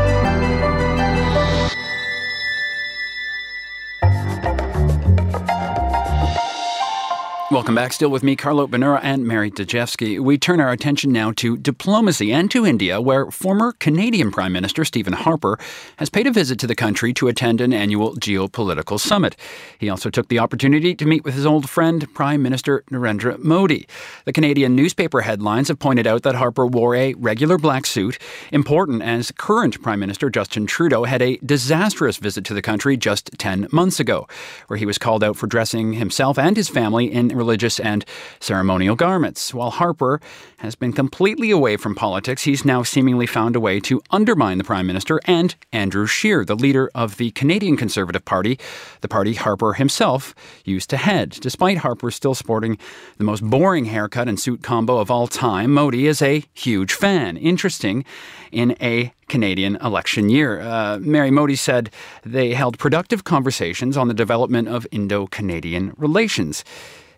Welcome 7.51 7.75
back. 7.75 7.95
Still 7.95 8.11
with 8.11 8.23
me, 8.23 8.37
Carlo 8.37 8.67
Bonura 8.67 9.01
and 9.03 9.27
Mary 9.27 9.51
Dejevsky. 9.51 10.21
We 10.21 10.37
turn 10.37 10.61
our 10.61 10.71
attention 10.71 11.13
now 11.13 11.33
to 11.37 11.57
diplomacy 11.57 12.31
and 12.31 12.51
to 12.51 12.67
India, 12.67 13.01
where 13.01 13.31
former 13.31 13.73
Canadian 13.73 14.31
Prime 14.31 14.53
Minister 14.53 14.85
Stephen 14.85 15.15
Harper 15.15 15.59
has 15.97 16.11
paid 16.11 16.27
a 16.27 16.31
visit 16.31 16.59
to 16.59 16.67
the 16.67 16.75
country 16.75 17.15
to 17.15 17.27
attend 17.27 17.63
an 17.63 17.73
annual 17.73 18.15
geopolitical 18.17 19.01
summit. 19.01 19.35
He 19.79 19.89
also 19.89 20.11
took 20.11 20.29
the 20.29 20.39
opportunity 20.39 20.95
to 20.95 21.07
meet 21.07 21.25
with 21.25 21.33
his 21.33 21.47
old 21.47 21.71
friend, 21.71 22.07
Prime 22.13 22.43
Minister 22.43 22.85
Narendra 22.91 23.39
Modi. 23.39 23.89
The 24.27 24.35
Canadian 24.35 24.77
newspaper 24.77 25.23
headlines 25.23 25.69
have 25.69 25.79
pointed 25.79 26.07
out 26.07 26.25
that 26.25 26.35
Harper 26.35 26.67
wore 26.67 26.95
a 26.95 27.15
regular 27.15 27.57
black 27.57 27.87
suit, 27.87 28.19
important 28.53 29.01
as 29.01 29.33
current 29.33 29.81
Prime 29.81 30.01
Minister 30.01 30.29
Justin 30.29 30.67
Trudeau 30.67 31.05
had 31.05 31.23
a 31.23 31.39
disastrous 31.39 32.19
visit 32.19 32.45
to 32.45 32.53
the 32.53 32.61
country 32.61 32.99
just 32.99 33.31
10 33.39 33.69
months 33.73 33.99
ago, 33.99 34.29
where 34.67 34.77
he 34.77 34.85
was 34.85 34.99
called 34.99 35.25
out 35.25 35.39
for 35.39 35.47
dressing 35.47 35.95
himself 35.95 36.39
and 36.39 36.55
his 36.55 36.69
family 36.69 37.11
in 37.11 37.39
religious 37.49 37.81
and 37.81 38.05
ceremonial 38.41 38.95
garments. 38.95 39.55
While 39.55 39.71
Harper 39.71 40.21
has 40.59 40.75
been 40.75 40.93
completely 40.93 41.51
away 41.51 41.79
from 41.79 41.95
politics, 41.95 42.43
he's 42.43 42.63
now 42.63 42.83
seemingly 42.83 43.27
found 43.27 43.57
a 43.57 43.61
way 43.61 43.81
to 43.81 44.03
undermine 44.11 44.59
the 44.59 44.65
Prime 44.65 44.87
Minister 44.87 45.19
and 45.25 45.55
Andrew 45.73 46.07
Scheer, 46.07 46.45
the 46.45 46.55
leader 46.55 46.91
of 46.95 47.17
the 47.17 47.31
Canadian 47.31 47.79
Conservative 47.79 48.23
Party, 48.27 48.59
the 49.01 49.09
party 49.09 49.33
Harper 49.33 49.73
himself 49.73 50.35
used 50.67 50.91
to 50.91 50.99
head. 50.99 51.31
Despite 51.41 51.79
Harper 51.79 52.11
still 52.11 52.35
sporting 52.35 52.77
the 53.17 53.25
most 53.25 53.43
boring 53.43 53.87
haircut 53.87 54.29
and 54.29 54.39
suit 54.39 54.63
combo 54.63 54.99
of 54.99 55.11
all 55.11 55.27
time, 55.27 55.73
Modi 55.73 56.07
is 56.07 56.21
a 56.21 56.45
huge 56.53 56.93
fan. 56.93 57.39
Interesting 57.39 58.05
in 58.53 58.77
a 58.83 59.11
Canadian 59.29 59.77
election 59.77 60.29
year. 60.29 60.61
Uh, 60.61 60.99
Mary 61.01 61.31
Modi 61.31 61.57
said 61.57 61.91
they 62.25 62.55
held 62.55 62.79
productive 62.79 63.25
conversations 63.25 63.97
on 63.97 64.09
the 64.09 64.15
development 64.15 64.69
of 64.69 64.87
Indo 64.91 65.27
Canadian 65.27 65.95
relations. 65.97 66.65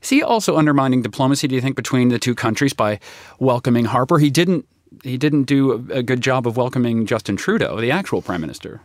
Is 0.03 0.09
he 0.09 0.23
also 0.23 0.57
undermining 0.57 1.03
diplomacy, 1.03 1.49
do 1.49 1.55
you 1.55 1.61
think, 1.61 1.77
between 1.77 2.09
the 2.09 2.19
two 2.19 2.35
countries 2.35 2.73
by 2.73 3.01
welcoming 3.39 3.87
Harper? 3.87 4.19
He 4.19 4.31
didn't 4.31 4.67
he 5.05 5.17
didn't 5.17 5.45
do 5.45 5.87
a 5.93 6.03
good 6.03 6.21
job 6.21 6.47
of 6.47 6.57
welcoming 6.57 7.07
Justin 7.07 7.37
Trudeau, 7.37 7.81
the 7.81 7.91
actual 7.91 8.23
prime 8.23 8.41
minister. 8.41 8.81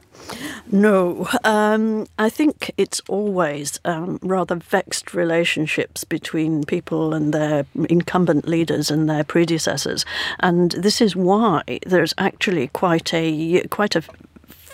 No, 0.72 1.28
um, 1.44 2.08
I 2.18 2.30
think 2.30 2.72
it's 2.78 3.02
always 3.08 3.80
um, 3.86 4.20
rather 4.22 4.56
vexed 4.56 5.14
relationships 5.14 6.04
between 6.04 6.64
people 6.64 7.14
and 7.14 7.34
their 7.34 7.66
incumbent 7.90 8.48
leaders 8.48 8.90
and 8.90 9.10
their 9.10 9.24
predecessors, 9.24 10.06
and 10.40 10.72
this 10.72 11.02
is 11.02 11.16
why 11.16 11.64
there's 11.86 12.14
actually 12.18 12.68
quite 12.70 13.14
a 13.14 13.68
quite 13.70 13.96
a 13.96 14.04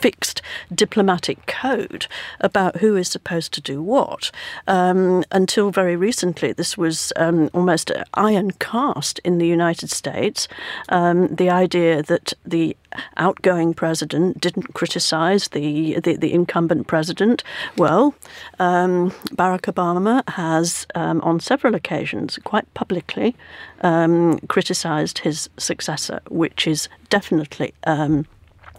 fixed 0.02 0.42
diplomatic 0.74 1.46
code 1.46 2.08
about 2.40 2.78
who 2.78 2.96
is 2.96 3.08
supposed 3.08 3.54
to 3.54 3.62
do 3.62 3.82
what. 3.82 4.32
Um, 4.68 5.24
until 5.32 5.72
very 5.72 5.96
recently, 5.96 6.54
this 6.54 6.78
was 6.78 7.14
um, 7.16 7.50
almost 7.54 7.92
iron 8.16 8.52
cast 8.52 9.20
in 9.20 9.38
the 9.38 9.48
United 9.48 9.92
States. 9.92 10.48
Um, 10.90 11.28
the 11.36 11.50
idea 11.50 12.04
that 12.04 12.34
the 12.46 12.76
outgoing 13.18 13.74
president 13.74 14.42
didn't 14.42 14.74
criticize 14.74 15.50
the, 15.50 16.00
the, 16.00 16.16
the 16.18 16.34
incumbent 16.34 16.88
president. 16.88 17.44
Well, 17.78 18.14
um, 18.60 19.12
Barack 19.36 19.72
Obama 19.72 20.28
has, 20.32 20.86
um, 20.96 21.22
on 21.22 21.40
several 21.40 21.76
occasions, 21.76 22.38
quite 22.44 22.72
publicly 22.74 23.36
um, 23.82 24.40
criticized 24.48 25.20
his 25.20 25.50
successor, 25.58 26.22
which 26.30 26.68
is 26.68 26.90
definitely 27.10 27.74
um, 27.86 28.26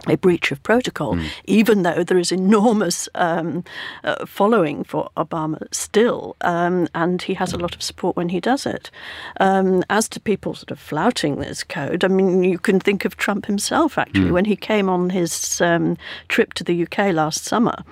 a 0.07 0.17
breach 0.17 0.51
of 0.51 0.61
protocol, 0.63 1.15
mm. 1.15 1.27
even 1.45 1.83
though 1.83 2.03
there 2.03 2.17
is 2.17 2.31
enormous 2.31 3.07
um, 3.15 3.63
uh, 4.03 4.25
following 4.25 4.83
for 4.83 5.09
Obama 5.15 5.65
still, 5.73 6.35
um, 6.41 6.87
and 6.93 7.21
he 7.21 7.33
has 7.35 7.53
a 7.53 7.57
lot 7.57 7.75
of 7.75 7.81
support 7.81 8.15
when 8.15 8.29
he 8.29 8.39
does 8.39 8.65
it. 8.65 8.91
Um, 9.39 9.83
as 9.89 10.09
to 10.09 10.19
people 10.19 10.55
sort 10.55 10.71
of 10.71 10.79
flouting 10.79 11.39
this 11.39 11.63
code, 11.63 12.03
I 12.03 12.07
mean, 12.07 12.43
you 12.43 12.59
can 12.59 12.79
think 12.79 13.05
of 13.05 13.17
Trump 13.17 13.45
himself 13.45 13.97
actually 13.97 14.29
mm. 14.29 14.33
when 14.33 14.45
he 14.45 14.55
came 14.55 14.89
on 14.89 15.09
his 15.09 15.61
um, 15.61 15.97
trip 16.27 16.53
to 16.55 16.63
the 16.63 16.83
UK 16.83 17.13
last 17.13 17.45
summer. 17.45 17.83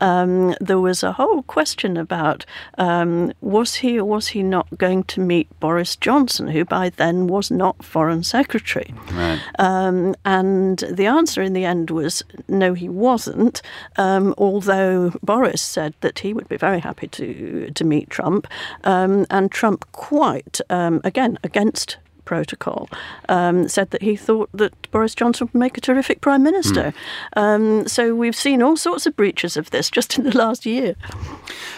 Um, 0.00 0.54
there 0.60 0.78
was 0.78 1.02
a 1.02 1.12
whole 1.12 1.42
question 1.42 1.96
about 1.96 2.46
um, 2.78 3.32
was 3.40 3.76
he 3.76 3.98
or 3.98 4.04
was 4.04 4.28
he 4.28 4.42
not 4.42 4.66
going 4.78 5.04
to 5.04 5.20
meet 5.20 5.48
Boris 5.60 5.96
Johnson, 5.96 6.48
who 6.48 6.64
by 6.64 6.90
then 6.90 7.26
was 7.26 7.50
not 7.50 7.84
foreign 7.84 8.22
secretary, 8.22 8.94
right. 9.12 9.40
and 9.58 10.78
the 10.90 11.06
answer 11.06 11.42
in 11.42 11.52
the 11.52 11.57
the 11.58 11.64
end 11.64 11.90
was 11.90 12.22
no, 12.46 12.74
he 12.74 12.88
wasn't. 12.88 13.62
Um, 13.96 14.34
although 14.38 15.12
Boris 15.22 15.60
said 15.60 15.94
that 16.00 16.20
he 16.20 16.32
would 16.32 16.48
be 16.48 16.56
very 16.56 16.80
happy 16.80 17.08
to 17.08 17.70
to 17.74 17.84
meet 17.84 18.10
Trump, 18.10 18.46
um, 18.84 19.26
and 19.30 19.50
Trump 19.50 19.84
quite 19.92 20.60
um, 20.70 21.00
again 21.04 21.38
against 21.42 21.98
protocol, 22.28 22.90
um, 23.30 23.66
said 23.68 23.90
that 23.90 24.02
he 24.02 24.14
thought 24.14 24.50
that 24.52 24.72
Boris 24.90 25.14
Johnson 25.14 25.48
would 25.50 25.58
make 25.58 25.78
a 25.78 25.80
terrific 25.80 26.20
prime 26.20 26.42
minister. 26.42 26.92
Mm. 27.34 27.42
Um, 27.42 27.88
so 27.88 28.14
we've 28.14 28.36
seen 28.36 28.62
all 28.62 28.76
sorts 28.76 29.06
of 29.06 29.16
breaches 29.16 29.56
of 29.56 29.70
this 29.70 29.90
just 29.90 30.18
in 30.18 30.24
the 30.24 30.36
last 30.36 30.66
year. 30.66 30.94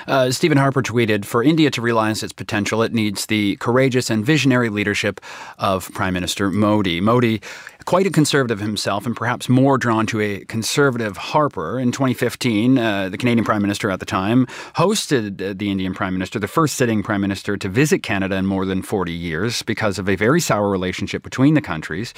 Uh, 0.09 0.33
Stephen 0.33 0.59
Harper 0.59 0.83
tweeted 0.83 1.25
For 1.25 1.45
India 1.45 1.71
to 1.71 1.81
realize 1.81 2.25
its 2.25 2.33
potential, 2.33 2.83
it 2.83 2.93
needs 2.93 3.27
the 3.27 3.57
courageous 3.57 4.11
and 4.11 4.27
visionary 4.27 4.71
leadership 4.71 5.21
of 5.59 5.88
Prime 5.93 6.14
Minister 6.14 6.51
Modi. 6.51 7.01
Modi 7.01 7.40
quite 7.85 8.07
a 8.07 8.11
conservative 8.11 8.61
himself 8.61 9.07
and 9.07 9.16
perhaps 9.16 9.49
more 9.49 9.79
drawn 9.79 10.07
to 10.07 10.21
a 10.21 10.45
conservative 10.45 11.16
Harper. 11.16 11.79
In 11.79 11.93
2015, 11.93 12.79
uh, 12.79 13.09
the 13.09 13.19
Canadian 13.19 13.45
Prime 13.45 13.62
Minister 13.62 13.90
at 13.90 14.01
the 14.01 14.07
time 14.07 14.47
hosted 14.77 15.40
uh, 15.43 15.55
the 15.57 15.71
Indian 15.71 15.95
Prime 15.95 16.12
Minister, 16.12 16.38
the 16.38 16.49
first 16.49 16.77
sitting 16.77 17.03
Prime 17.03 17.21
Minister 17.21 17.57
to 17.57 17.69
visit 17.69 18.03
Canada 18.03 18.37
in 18.37 18.47
more 18.47 18.64
than 18.64 18.83
40 18.83 19.12
years 19.12 19.62
because 19.62 19.99
of 19.99 20.09
a 20.09 20.16
very 20.16 20.40
sour 20.40 20.69
relationship 20.69 21.23
between 21.23 21.55
the 21.55 21.61
countries. 21.61 22.14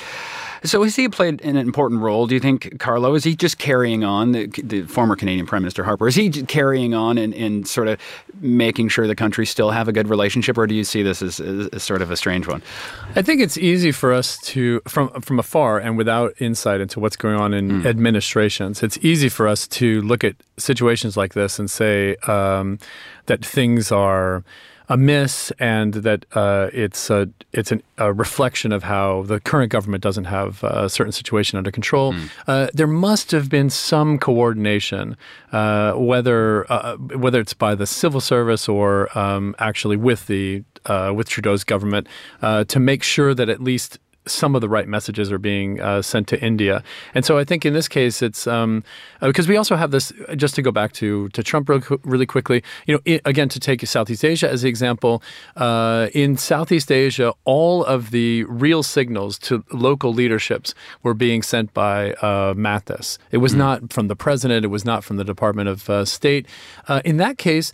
So 0.64 0.82
has 0.82 0.96
he 0.96 1.08
played 1.08 1.42
an 1.42 1.56
important 1.56 2.00
role, 2.00 2.26
do 2.26 2.34
you 2.34 2.40
think, 2.40 2.78
Carlo? 2.78 3.14
Is 3.14 3.24
he 3.24 3.34
just 3.34 3.58
carrying 3.58 4.04
on, 4.04 4.32
the, 4.32 4.46
the 4.46 4.82
former 4.82 5.16
Canadian 5.16 5.46
Prime 5.46 5.62
Minister 5.62 5.84
Harper, 5.84 6.08
is 6.08 6.14
he 6.14 6.30
carrying 6.30 6.94
on 6.94 7.18
in 7.18 7.64
sort 7.64 7.88
of 7.88 7.98
making 8.40 8.88
sure 8.88 9.06
the 9.06 9.16
countries 9.16 9.50
still 9.50 9.70
have 9.70 9.88
a 9.88 9.92
good 9.92 10.08
relationship, 10.08 10.58
or 10.58 10.66
do 10.66 10.74
you 10.74 10.84
see 10.84 11.02
this 11.02 11.22
as, 11.22 11.40
as, 11.40 11.68
as 11.68 11.82
sort 11.82 12.02
of 12.02 12.10
a 12.10 12.16
strange 12.16 12.46
one? 12.46 12.62
I 13.16 13.22
think 13.22 13.40
it's 13.40 13.56
easy 13.56 13.92
for 13.92 14.12
us 14.12 14.38
to, 14.42 14.80
from, 14.86 15.08
from 15.20 15.38
afar 15.52 15.78
and 15.78 15.98
without 15.98 16.32
insight 16.40 16.80
into 16.80 16.98
what's 16.98 17.16
going 17.16 17.36
on 17.36 17.52
in 17.52 17.82
mm. 17.82 17.86
administrations, 17.86 18.82
it's 18.82 18.98
easy 19.02 19.28
for 19.28 19.46
us 19.46 19.68
to 19.68 20.00
look 20.00 20.24
at 20.24 20.34
situations 20.56 21.14
like 21.16 21.34
this 21.34 21.58
and 21.58 21.70
say 21.70 22.16
um, 22.26 22.78
that 23.26 23.44
things 23.44 23.92
are 23.92 24.44
amiss 24.88 25.52
and 25.58 25.94
that 25.94 26.24
uh, 26.32 26.68
it's 26.72 27.10
a 27.10 27.28
it's 27.52 27.70
an, 27.70 27.82
a 27.98 28.12
reflection 28.12 28.72
of 28.72 28.82
how 28.82 29.22
the 29.22 29.40
current 29.40 29.70
government 29.70 30.02
doesn't 30.02 30.24
have 30.24 30.64
a 30.64 30.88
certain 30.88 31.12
situation 31.12 31.58
under 31.58 31.70
control. 31.70 32.14
Mm. 32.14 32.30
Uh, 32.46 32.66
there 32.72 32.86
must 32.86 33.30
have 33.30 33.48
been 33.48 33.68
some 33.68 34.18
coordination, 34.18 35.16
uh, 35.52 35.92
whether 35.92 36.64
uh, 36.72 36.96
whether 36.96 37.40
it's 37.40 37.54
by 37.54 37.74
the 37.74 37.86
civil 37.86 38.20
service 38.20 38.68
or 38.68 39.06
um, 39.18 39.54
actually 39.58 39.96
with 39.96 40.26
the 40.28 40.64
uh, 40.86 41.12
with 41.14 41.28
Trudeau's 41.28 41.64
government, 41.64 42.06
uh, 42.40 42.64
to 42.64 42.80
make 42.80 43.02
sure 43.02 43.34
that 43.34 43.48
at 43.50 43.60
least 43.60 43.98
some 44.26 44.54
of 44.54 44.60
the 44.60 44.68
right 44.68 44.88
messages 44.88 45.32
are 45.32 45.38
being 45.38 45.80
uh, 45.80 46.02
sent 46.02 46.28
to 46.28 46.40
India. 46.40 46.82
And 47.14 47.24
so 47.24 47.38
I 47.38 47.44
think 47.44 47.66
in 47.66 47.74
this 47.74 47.88
case, 47.88 48.22
it's 48.22 48.46
um, 48.46 48.84
uh, 49.20 49.26
because 49.26 49.48
we 49.48 49.56
also 49.56 49.76
have 49.76 49.90
this. 49.90 50.12
Just 50.36 50.54
to 50.54 50.62
go 50.62 50.70
back 50.70 50.92
to 50.94 51.28
to 51.30 51.42
Trump 51.42 51.68
really 52.04 52.26
quickly, 52.26 52.62
you 52.86 52.94
know, 52.94 53.00
it, 53.04 53.20
again 53.24 53.48
to 53.48 53.60
take 53.60 53.86
Southeast 53.86 54.24
Asia 54.24 54.50
as 54.50 54.62
the 54.62 54.68
example, 54.68 55.22
uh, 55.56 56.08
in 56.14 56.36
Southeast 56.36 56.90
Asia, 56.92 57.32
all 57.44 57.84
of 57.84 58.10
the 58.10 58.44
real 58.44 58.82
signals 58.82 59.38
to 59.40 59.64
local 59.72 60.12
leaderships 60.12 60.74
were 61.02 61.14
being 61.14 61.42
sent 61.42 61.72
by 61.74 62.12
uh, 62.14 62.54
Mattis. 62.54 63.18
It 63.30 63.38
was 63.38 63.54
mm. 63.54 63.58
not 63.58 63.92
from 63.92 64.08
the 64.08 64.16
president. 64.16 64.64
It 64.64 64.68
was 64.68 64.84
not 64.84 65.04
from 65.04 65.16
the 65.16 65.24
Department 65.24 65.68
of 65.68 65.90
uh, 65.90 66.04
State. 66.04 66.46
Uh, 66.88 67.00
in 67.04 67.16
that 67.16 67.38
case, 67.38 67.72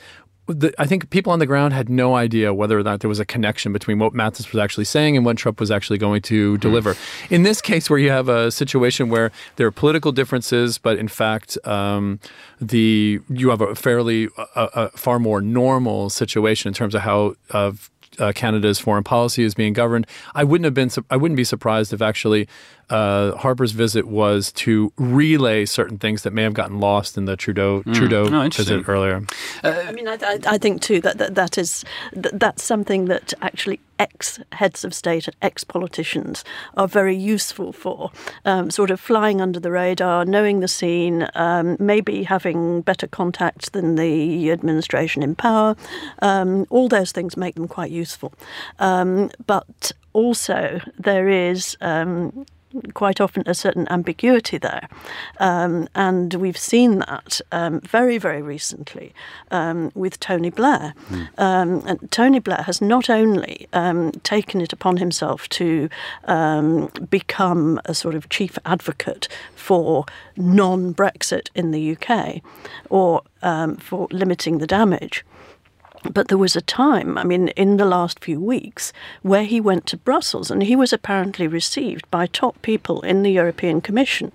the, 0.49 0.75
I 0.79 0.87
think 0.87 1.11
people 1.11 1.33
on 1.33 1.39
the 1.39 1.47
ground 1.47 1.75
had 1.75 1.89
no 1.89 2.15
idea 2.15 2.55
whether 2.55 2.79
or 2.79 2.83
not 2.83 3.01
there 3.01 3.09
was 3.09 3.21
a 3.21 3.25
connection 3.25 3.73
between 3.73 3.99
what 3.99 4.15
Mattis 4.15 4.51
was 4.53 4.61
actually 4.61 4.85
saying 4.85 5.17
and 5.17 5.25
what 5.25 5.37
Trump 5.37 5.61
was 5.61 5.71
actually 5.71 5.99
going 5.99 6.23
to 6.23 6.55
hmm. 6.55 6.61
deliver. 6.61 6.97
In 7.31 7.43
this 7.43 7.61
case, 7.61 7.91
where 7.91 7.99
you 7.99 8.11
have 8.11 8.29
a 8.29 8.51
situation 8.51 9.09
where 9.09 9.31
there 9.57 9.67
are 9.67 9.71
political 9.71 10.13
differences, 10.13 10.79
but 10.79 10.99
in 10.99 11.09
fact, 11.09 11.59
um, 11.67 12.19
the 12.61 13.21
you 13.29 13.51
have 13.51 13.61
a 13.61 13.75
fairly 13.75 14.29
a, 14.57 14.69
a, 14.75 14.89
far 14.91 15.19
more 15.19 15.41
normal 15.41 16.11
situation 16.11 16.69
in 16.69 16.75
terms 16.75 16.95
of 16.95 17.03
how 17.03 17.35
of 17.51 17.91
uh, 18.19 18.33
Canada's 18.35 18.79
foreign 18.79 19.05
policy 19.05 19.45
is 19.45 19.55
being 19.55 19.73
governed. 19.73 20.07
I 20.35 20.45
wouldn't 20.45 20.65
have 20.65 20.75
been 20.75 20.91
I 21.11 21.17
wouldn't 21.17 21.37
be 21.37 21.45
surprised 21.45 21.93
if 21.93 22.03
actually 22.03 22.49
uh, 22.91 23.37
Harper's 23.37 23.73
visit 23.73 24.07
was 24.07 24.53
to 24.53 24.93
relay 24.97 25.65
certain 25.65 25.99
things 25.99 26.23
that 26.23 26.33
may 26.33 26.43
have 26.43 26.55
gotten 26.55 26.81
lost 26.81 27.17
in 27.17 27.25
the 27.27 27.37
Trudeau 27.37 27.83
Mm. 27.83 27.95
Trudeau 27.95 28.29
Oh, 28.33 28.49
visit 28.49 28.89
earlier. 28.89 29.23
I 29.63 29.93
mean, 29.93 30.09
I, 30.09 30.19
I, 30.23 30.39
I 30.47 30.59
think 30.59 30.81
too 30.83 31.01
that 31.03 31.19
that, 31.19 31.35
that 31.35 31.59
is 31.59 31.85
that, 32.13 32.39
that's 32.39 32.63
something 32.63 33.07
that 33.07 33.35
actually 33.43 33.81
ex 33.99 34.39
heads 34.53 34.85
of 34.85 34.95
state 34.95 35.27
and 35.27 35.37
ex 35.43 35.65
politicians 35.65 36.45
are 36.77 36.87
very 36.89 37.17
useful 37.17 37.73
for, 37.73 38.11
um, 38.45 38.71
sort 38.71 38.91
of 38.91 39.01
flying 39.01 39.41
under 39.41 39.59
the 39.61 39.71
radar, 39.71 40.25
knowing 40.25 40.61
the 40.61 40.69
scene, 40.69 41.27
um, 41.35 41.77
maybe 41.81 42.23
having 42.23 42.81
better 42.83 43.07
contacts 43.07 43.71
than 43.71 43.97
the 43.97 44.51
administration 44.51 45.23
in 45.23 45.35
power. 45.35 45.77
Um, 46.23 46.67
all 46.71 46.89
those 46.89 47.13
things 47.13 47.37
make 47.37 47.55
them 47.57 47.69
quite 47.69 47.91
useful, 47.91 48.33
um, 48.79 49.31
but 49.47 49.93
also 50.13 50.81
there 50.99 51.29
is. 51.29 51.77
Quite 52.93 53.21
often 53.21 53.45
a 53.47 53.55
certain 53.55 53.89
ambiguity 53.89 54.59
there. 54.59 54.89
Um, 55.39 55.89
and 55.95 56.35
we've 56.35 56.59
seen 56.59 56.99
that 56.99 57.41
um, 57.51 57.81
very, 57.81 58.19
very 58.19 58.43
recently 58.43 59.15
um, 59.51 59.91
with 59.95 60.21
Tony 60.21 60.51
Blair. 60.51 60.95
Um, 61.39 61.83
and 61.87 62.11
Tony 62.11 62.41
Blair 62.41 62.63
has 62.63 62.83
not 62.83 63.09
only 63.09 63.69
um, 63.73 64.13
taken 64.23 64.61
it 64.61 64.73
upon 64.73 64.99
himself 64.99 65.49
to 65.51 65.89
um, 66.25 66.91
become 67.09 67.81
a 67.87 67.95
sort 67.95 68.15
of 68.15 68.29
chief 68.29 68.59
advocate 68.67 69.29
for 69.55 70.05
non 70.37 70.93
Brexit 70.93 71.49
in 71.55 71.71
the 71.71 71.97
UK 71.97 72.43
or 72.91 73.23
um, 73.43 73.77
for 73.77 74.09
limiting 74.11 74.59
the 74.59 74.67
damage. 74.67 75.25
But 76.05 76.29
there 76.29 76.39
was 76.39 76.57
a 76.57 76.61
time, 76.61 77.19
I 77.19 77.25
mean, 77.25 77.49
in 77.49 77.77
the 77.77 77.85
last 77.85 78.23
few 78.23 78.41
weeks, 78.41 78.93
where 79.23 79.45
he 79.45 79.61
went 79.61 79.87
to 79.87 79.97
Brussels 79.97 80.51
and 80.51 80.63
he 80.63 80.77
was 80.77 80.93
apparently 80.93 81.47
received 81.47 82.11
by 82.11 82.27
top 82.27 82.61
people 82.63 83.01
in 83.03 83.23
the 83.23 83.33
European 83.33 83.81
Commission. 83.81 84.33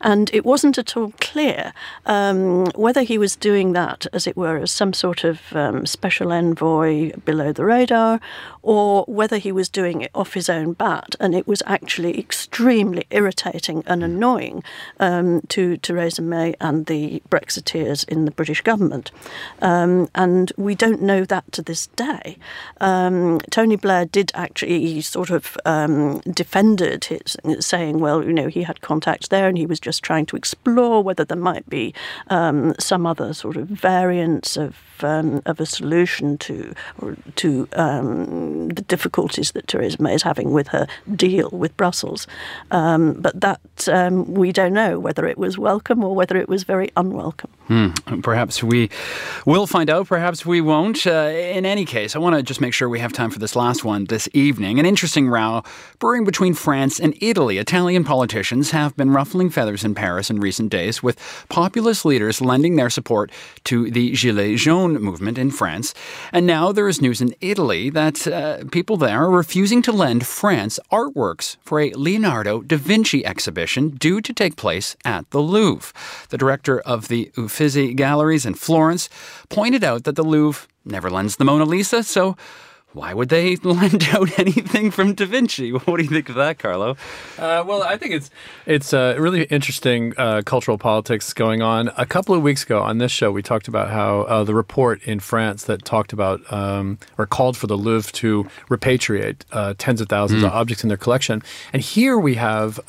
And 0.00 0.30
it 0.32 0.44
wasn't 0.44 0.78
at 0.78 0.96
all 0.96 1.12
clear 1.20 1.72
um, 2.06 2.66
whether 2.74 3.02
he 3.02 3.18
was 3.18 3.36
doing 3.36 3.72
that, 3.74 4.06
as 4.12 4.26
it 4.26 4.36
were, 4.36 4.56
as 4.56 4.70
some 4.70 4.92
sort 4.92 5.24
of 5.24 5.54
um, 5.54 5.86
special 5.86 6.32
envoy 6.32 7.12
below 7.24 7.52
the 7.52 7.64
radar, 7.64 8.20
or 8.62 9.04
whether 9.06 9.38
he 9.38 9.52
was 9.52 9.68
doing 9.68 10.02
it 10.02 10.10
off 10.14 10.34
his 10.34 10.48
own 10.48 10.72
bat. 10.72 11.14
And 11.20 11.34
it 11.34 11.46
was 11.46 11.62
actually 11.66 12.18
extremely 12.18 13.06
irritating 13.10 13.82
and 13.86 14.02
annoying 14.02 14.64
um, 15.00 15.42
to 15.48 15.76
Theresa 15.76 16.22
May 16.22 16.54
and 16.60 16.86
the 16.86 17.22
Brexiteers 17.28 18.08
in 18.08 18.24
the 18.24 18.30
British 18.30 18.62
government. 18.62 19.10
Um, 19.60 20.08
and 20.14 20.52
we 20.56 20.74
don't 20.74 20.93
know 21.02 21.24
that 21.24 21.50
to 21.52 21.62
this 21.62 21.86
day. 21.88 22.36
Um, 22.80 23.40
Tony 23.50 23.76
Blair 23.76 24.04
did 24.04 24.32
actually 24.34 25.00
sort 25.00 25.30
of 25.30 25.56
um, 25.64 26.20
defended 26.20 27.06
his, 27.06 27.36
saying, 27.60 28.00
well, 28.00 28.24
you 28.24 28.32
know, 28.32 28.48
he 28.48 28.62
had 28.62 28.80
contacts 28.80 29.28
there 29.28 29.48
and 29.48 29.56
he 29.56 29.66
was 29.66 29.80
just 29.80 30.02
trying 30.02 30.26
to 30.26 30.36
explore 30.36 31.02
whether 31.02 31.24
there 31.24 31.36
might 31.36 31.68
be 31.68 31.94
um, 32.28 32.74
some 32.78 33.06
other 33.06 33.32
sort 33.32 33.56
of 33.56 33.68
variants 33.68 34.56
of 34.56 34.76
um, 35.02 35.42
of 35.44 35.60
a 35.60 35.66
solution 35.66 36.38
to 36.38 36.74
to 37.36 37.68
um, 37.74 38.68
the 38.68 38.82
difficulties 38.82 39.52
that 39.52 39.66
Theresa 39.66 40.00
May 40.00 40.14
is 40.14 40.22
having 40.22 40.52
with 40.52 40.68
her 40.68 40.86
deal 41.14 41.50
with 41.50 41.76
Brussels. 41.76 42.26
Um, 42.70 43.14
but 43.14 43.40
that 43.40 43.60
we 44.26 44.52
don't 44.52 44.72
know 44.72 44.98
whether 44.98 45.26
it 45.26 45.38
was 45.38 45.58
welcome 45.58 46.04
or 46.04 46.14
whether 46.14 46.36
it 46.36 46.48
was 46.48 46.64
very 46.64 46.90
unwelcome. 46.96 47.50
Hmm. 47.68 47.88
Perhaps 48.20 48.62
we 48.62 48.90
will 49.46 49.66
find 49.66 49.88
out. 49.88 50.06
Perhaps 50.06 50.44
we 50.44 50.60
won't. 50.60 50.83
Uh, 50.84 51.32
in 51.32 51.64
any 51.64 51.86
case, 51.86 52.14
I 52.14 52.18
want 52.18 52.36
to 52.36 52.42
just 52.42 52.60
make 52.60 52.74
sure 52.74 52.90
we 52.90 52.98
have 52.98 53.12
time 53.14 53.30
for 53.30 53.38
this 53.38 53.56
last 53.56 53.86
one 53.86 54.04
this 54.04 54.28
evening. 54.34 54.78
An 54.78 54.84
interesting 54.84 55.28
row 55.28 55.62
brewing 55.98 56.24
between 56.24 56.52
France 56.52 57.00
and 57.00 57.16
Italy. 57.22 57.56
Italian 57.56 58.04
politicians 58.04 58.70
have 58.72 58.94
been 58.94 59.10
ruffling 59.10 59.48
feathers 59.48 59.82
in 59.82 59.94
Paris 59.94 60.28
in 60.28 60.40
recent 60.40 60.70
days, 60.70 61.02
with 61.02 61.18
populist 61.48 62.04
leaders 62.04 62.42
lending 62.42 62.76
their 62.76 62.90
support 62.90 63.32
to 63.64 63.90
the 63.90 64.12
Gilets 64.12 64.58
jaunes 64.58 65.00
movement 65.00 65.38
in 65.38 65.50
France. 65.50 65.94
And 66.32 66.46
now 66.46 66.70
there 66.70 66.86
is 66.86 67.00
news 67.00 67.22
in 67.22 67.34
Italy 67.40 67.88
that 67.88 68.26
uh, 68.26 68.64
people 68.70 68.98
there 68.98 69.22
are 69.22 69.30
refusing 69.30 69.80
to 69.82 69.92
lend 69.92 70.26
France 70.26 70.78
artworks 70.92 71.56
for 71.64 71.80
a 71.80 71.92
Leonardo 71.92 72.60
da 72.60 72.76
Vinci 72.76 73.24
exhibition 73.24 73.88
due 73.88 74.20
to 74.20 74.34
take 74.34 74.56
place 74.56 74.96
at 75.02 75.30
the 75.30 75.40
Louvre. 75.40 75.94
The 76.28 76.36
director 76.36 76.80
of 76.80 77.08
the 77.08 77.32
Uffizi 77.38 77.94
Galleries 77.94 78.44
in 78.44 78.52
Florence 78.52 79.08
pointed 79.48 79.82
out 79.82 80.04
that 80.04 80.16
the 80.16 80.22
Louvre 80.22 80.68
never 80.84 81.10
lends 81.10 81.36
the 81.36 81.44
Mona 81.44 81.64
Lisa, 81.64 82.02
so 82.02 82.36
why 82.94 83.12
would 83.12 83.28
they 83.28 83.56
lend 83.62 84.04
out 84.12 84.38
anything 84.38 84.90
from 84.90 85.14
Da 85.14 85.26
Vinci? 85.26 85.72
What 85.84 85.98
do 85.98 86.02
you 86.02 86.08
think 86.08 86.28
of 86.28 86.36
that, 86.36 86.58
Carlo? 86.58 86.96
Uh, 87.38 87.62
well, 87.66 87.82
I 87.82 87.96
think 87.96 88.14
it's 88.14 88.30
it's 88.66 88.94
uh, 88.94 89.16
really 89.18 89.42
interesting 89.44 90.14
uh, 90.16 90.42
cultural 90.46 90.78
politics 90.78 91.32
going 91.32 91.60
on. 91.60 91.90
A 91.96 92.06
couple 92.06 92.34
of 92.34 92.42
weeks 92.42 92.62
ago 92.62 92.80
on 92.80 92.98
this 92.98 93.12
show, 93.12 93.30
we 93.30 93.42
talked 93.42 93.68
about 93.68 93.90
how 93.90 94.20
uh, 94.22 94.44
the 94.44 94.54
report 94.54 95.02
in 95.02 95.20
France 95.20 95.64
that 95.64 95.84
talked 95.84 96.12
about 96.12 96.40
um, 96.52 96.98
or 97.18 97.26
called 97.26 97.56
for 97.56 97.66
the 97.66 97.76
Louvre 97.76 98.12
to 98.12 98.44
repatriate 98.70 99.42
uh, 99.52 99.74
tens 99.76 100.00
of 100.00 100.08
thousands 100.08 100.42
of 100.42 100.52
objects 100.52 100.84
in 100.84 100.88
their 100.88 100.96
collection, 100.96 101.42
and 101.72 101.82
here 101.82 102.18
we 102.18 102.36
have. 102.36 102.80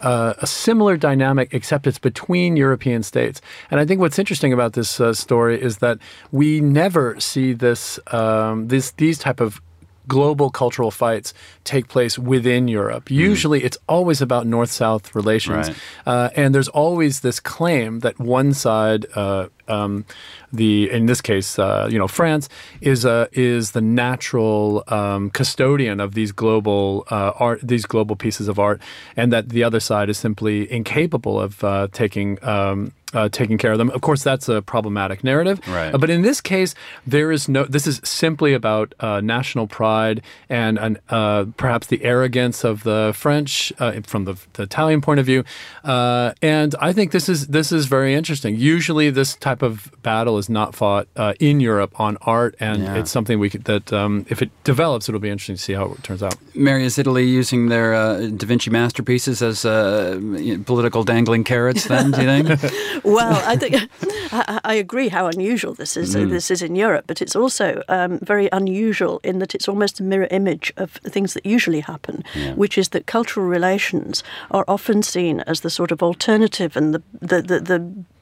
Uh, 0.00 0.34
a 0.38 0.46
similar 0.46 0.96
dynamic, 0.96 1.48
except 1.52 1.86
it's 1.86 1.98
between 1.98 2.56
European 2.56 3.02
states. 3.02 3.40
And 3.70 3.80
I 3.80 3.84
think 3.84 4.00
what's 4.00 4.18
interesting 4.18 4.52
about 4.52 4.74
this 4.74 5.00
uh, 5.00 5.12
story 5.12 5.60
is 5.60 5.78
that 5.78 5.98
we 6.30 6.60
never 6.60 7.18
see 7.18 7.52
this, 7.52 7.98
um, 8.12 8.68
this 8.68 8.92
these 8.92 9.18
type 9.18 9.40
of 9.40 9.60
global 10.08 10.50
cultural 10.50 10.90
fights 10.90 11.34
take 11.64 11.86
place 11.88 12.18
within 12.18 12.66
Europe. 12.68 13.10
Usually, 13.10 13.62
it's 13.62 13.78
always 13.86 14.20
about 14.22 14.46
North-South 14.46 15.14
relations, 15.14 15.68
Right. 15.68 15.76
uh, 16.06 16.30
and 16.34 16.54
there's 16.54 16.68
always 16.68 17.20
this 17.20 17.38
claim 17.40 18.00
that 18.00 18.18
one 18.18 18.54
side. 18.54 19.06
Uh, 19.14 19.46
um, 19.68 20.04
the 20.50 20.90
in 20.90 21.06
this 21.06 21.20
case, 21.20 21.58
uh, 21.58 21.88
you 21.92 21.98
know, 21.98 22.08
France 22.08 22.48
is 22.80 23.04
uh, 23.04 23.26
is 23.32 23.72
the 23.72 23.82
natural 23.82 24.82
um, 24.88 25.28
custodian 25.30 26.00
of 26.00 26.14
these 26.14 26.32
global 26.32 27.04
uh, 27.10 27.32
art, 27.38 27.60
these 27.62 27.84
global 27.86 28.16
pieces 28.16 28.48
of 28.48 28.58
art, 28.58 28.80
and 29.14 29.30
that 29.32 29.50
the 29.50 29.62
other 29.62 29.80
side 29.80 30.08
is 30.08 30.16
simply 30.18 30.70
incapable 30.72 31.38
of 31.38 31.62
uh, 31.62 31.88
taking. 31.92 32.38
Um, 32.42 32.92
uh, 33.14 33.28
taking 33.28 33.58
care 33.58 33.72
of 33.72 33.78
them. 33.78 33.90
Of 33.90 34.00
course, 34.00 34.22
that's 34.22 34.48
a 34.48 34.62
problematic 34.62 35.22
narrative. 35.24 35.60
Right. 35.68 35.94
Uh, 35.94 35.98
but 35.98 36.10
in 36.10 36.22
this 36.22 36.40
case, 36.40 36.74
there 37.06 37.32
is 37.32 37.48
no. 37.48 37.64
This 37.64 37.86
is 37.86 38.00
simply 38.04 38.54
about 38.54 38.94
uh, 39.00 39.20
national 39.20 39.66
pride 39.66 40.22
and 40.48 40.78
an, 40.78 40.98
uh, 41.08 41.46
perhaps 41.56 41.86
the 41.86 42.02
arrogance 42.04 42.64
of 42.64 42.82
the 42.84 43.12
French 43.14 43.72
uh, 43.78 44.00
from 44.06 44.24
the, 44.24 44.34
the 44.54 44.62
Italian 44.64 45.00
point 45.00 45.20
of 45.20 45.26
view. 45.26 45.44
Uh, 45.84 46.32
and 46.42 46.74
I 46.80 46.92
think 46.92 47.12
this 47.12 47.28
is 47.28 47.48
this 47.48 47.72
is 47.72 47.86
very 47.86 48.14
interesting. 48.14 48.56
Usually, 48.56 49.10
this 49.10 49.34
type 49.36 49.62
of 49.62 49.90
battle 50.02 50.38
is 50.38 50.48
not 50.48 50.74
fought 50.74 51.08
uh, 51.16 51.34
in 51.40 51.60
Europe 51.60 51.98
on 52.00 52.16
art, 52.22 52.54
and 52.60 52.82
Yeah. 52.82 52.96
it's 52.96 53.10
something 53.10 53.38
we 53.38 53.50
could, 53.50 53.64
that 53.64 53.92
um, 53.92 54.24
if 54.28 54.42
it 54.42 54.50
develops, 54.64 55.08
it'll 55.08 55.20
be 55.20 55.28
interesting 55.30 55.56
to 55.56 55.62
see 55.62 55.72
how 55.74 55.86
it 55.92 56.02
turns 56.02 56.22
out. 56.22 56.34
Mary, 56.54 56.84
is 56.84 56.98
Italy 56.98 57.24
using 57.24 57.68
their 57.68 57.94
uh, 57.94 58.26
Da 58.36 58.46
Vinci 58.46 58.70
masterpieces 58.70 59.42
as 59.42 59.64
uh, 59.64 60.18
political 60.66 61.04
dangling 61.04 61.44
carrots 61.44 61.84
then, 61.86 62.10
do 62.10 62.22
you 62.22 62.42
think? 62.42 62.97
Well, 63.04 63.42
I 63.46 63.56
think 63.56 63.74
I, 64.32 64.60
I 64.64 64.74
agree 64.74 65.08
how 65.08 65.26
unusual 65.26 65.74
this 65.74 65.96
is. 65.96 66.14
uh, 66.16 66.20
This 66.26 66.50
is 66.50 66.62
in 66.62 66.76
Europe, 66.76 67.04
but 67.06 67.20
it's 67.22 67.36
also 67.36 67.82
um, 67.88 68.18
very 68.22 68.48
unusual 68.52 69.20
in 69.22 69.38
that 69.38 69.54
it's 69.54 69.68
almost 69.68 70.00
a 70.00 70.02
mirror 70.02 70.28
image 70.30 70.72
of 70.76 70.90
things 71.12 71.32
that 71.34 71.46
usually 71.46 71.80
happen, 71.80 72.22
which 72.56 72.76
is 72.78 72.88
that 72.90 73.06
cultural 73.06 73.46
relations 73.46 74.22
are 74.50 74.64
often 74.66 75.02
seen 75.02 75.40
as 75.46 75.60
the 75.60 75.70
sort 75.70 75.92
of 75.92 76.02
alternative 76.02 76.76
and 76.76 76.94
the 76.94 77.02
the, 77.20 77.42
the, 77.42 77.60
the 77.60 77.78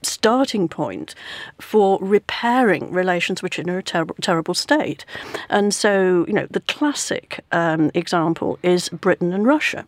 starting 0.07 0.69
point 0.69 1.15
for 1.61 1.99
repairing 2.01 2.91
relations 2.91 3.43
which 3.43 3.59
are 3.59 3.63
in 3.63 3.69
a 3.69 3.83
terrible, 3.83 4.15
terrible 4.21 4.55
state. 4.55 5.05
And 5.49 5.75
so, 5.75 6.25
you 6.29 6.33
know, 6.33 6.47
the 6.51 6.61
classic 6.61 7.45
um, 7.53 7.91
example 7.95 8.59
is 8.63 8.89
Britain 8.89 9.33
and 9.33 9.47
Russia, 9.47 9.85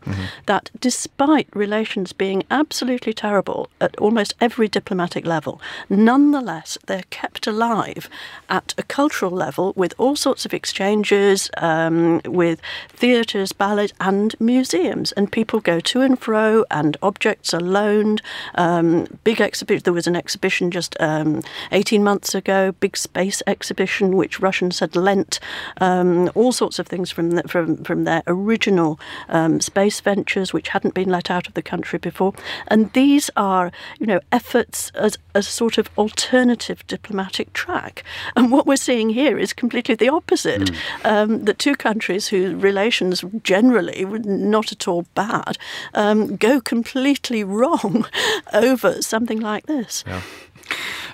that 0.47 0.71
despite 0.81 1.49
relations 1.55 2.13
being 2.13 2.43
absolutely 2.51 3.13
terrible 3.13 3.69
at 3.81 3.97
almost 3.99 4.35
every 4.41 4.69
diplomatic 4.69 5.25
level, 5.25 5.61
nonetheless, 5.89 6.79
they're 6.87 7.05
kept 7.11 7.47
alive 7.47 8.09
at 8.49 8.75
a 8.77 8.83
cultural 8.83 9.31
level 9.31 9.73
with 9.77 9.95
all 9.99 10.17
sorts 10.17 10.45
of 10.45 10.53
exchanges 10.53 11.51
um, 11.59 12.21
with 12.27 12.61
theatres, 12.91 13.53
ballets, 13.53 13.93
and 14.01 14.35
museums. 14.41 15.13
And 15.13 15.31
people 15.31 15.61
go 15.61 15.81
to 15.81 16.01
and 16.01 16.19
fro, 16.19 16.65
and 16.71 16.97
objects 17.03 17.55
are 17.55 17.61
loaned. 17.61 18.23
Um, 18.55 19.07
big 19.25 19.41
exhibition. 19.41 19.83
There 19.85 19.93
was 19.93 20.08
an 20.09 20.17
exhibition 20.17 20.73
just 20.73 20.97
um, 20.99 21.43
18 21.71 22.03
months 22.03 22.35
ago, 22.35 22.73
big 22.73 22.97
space 22.97 23.43
exhibition, 23.47 24.17
which 24.17 24.41
Russians 24.41 24.81
had 24.81 24.97
lent 24.97 25.39
um, 25.81 26.31
all 26.35 26.51
sorts 26.51 26.81
of 26.81 26.89
things 26.89 27.13
from 27.13 27.31
the, 27.33 27.43
from 27.45 27.85
from 27.85 28.05
their 28.05 28.23
original 28.27 28.99
um, 29.29 29.61
space 29.61 30.01
ventures, 30.01 30.53
which 30.53 30.69
hadn't 30.69 30.95
been 30.95 31.09
let 31.09 31.31
out 31.31 31.47
of 31.47 31.55
the 31.55 31.63
country 31.63 31.99
before. 31.99 32.33
And 32.67 32.93
these 32.93 33.31
are, 33.37 33.71
you 34.01 34.07
know, 34.07 34.21
efforts 34.33 34.91
as 34.95 35.19
a 35.35 35.43
sort 35.43 35.79
of 35.79 35.89
alternative 35.97 36.87
diplomatic 36.87 37.53
track. 37.53 38.03
And 38.35 38.51
what 38.51 38.67
we're 38.67 38.77
seeing 38.77 39.11
here 39.11 39.39
is 39.39 39.53
completely 39.53 39.95
the 39.95 40.09
opposite. 40.09 40.63
Mm. 40.63 40.77
Um, 41.05 41.45
the 41.45 41.55
two 41.55 41.77
countries 41.77 42.29
whose 42.29 42.55
relations 42.55 43.25
generally 43.43 44.05
were 44.05 44.19
not 44.21 44.73
at 44.73 44.89
all 44.89 45.07
bad 45.15 45.59
um, 45.95 46.37
go 46.37 46.61
completely 46.61 47.45
wrong 47.59 48.07
over 48.53 49.03
something 49.03 49.41
like 49.41 49.67
this. 49.67 49.98
Yeah. 50.07 50.21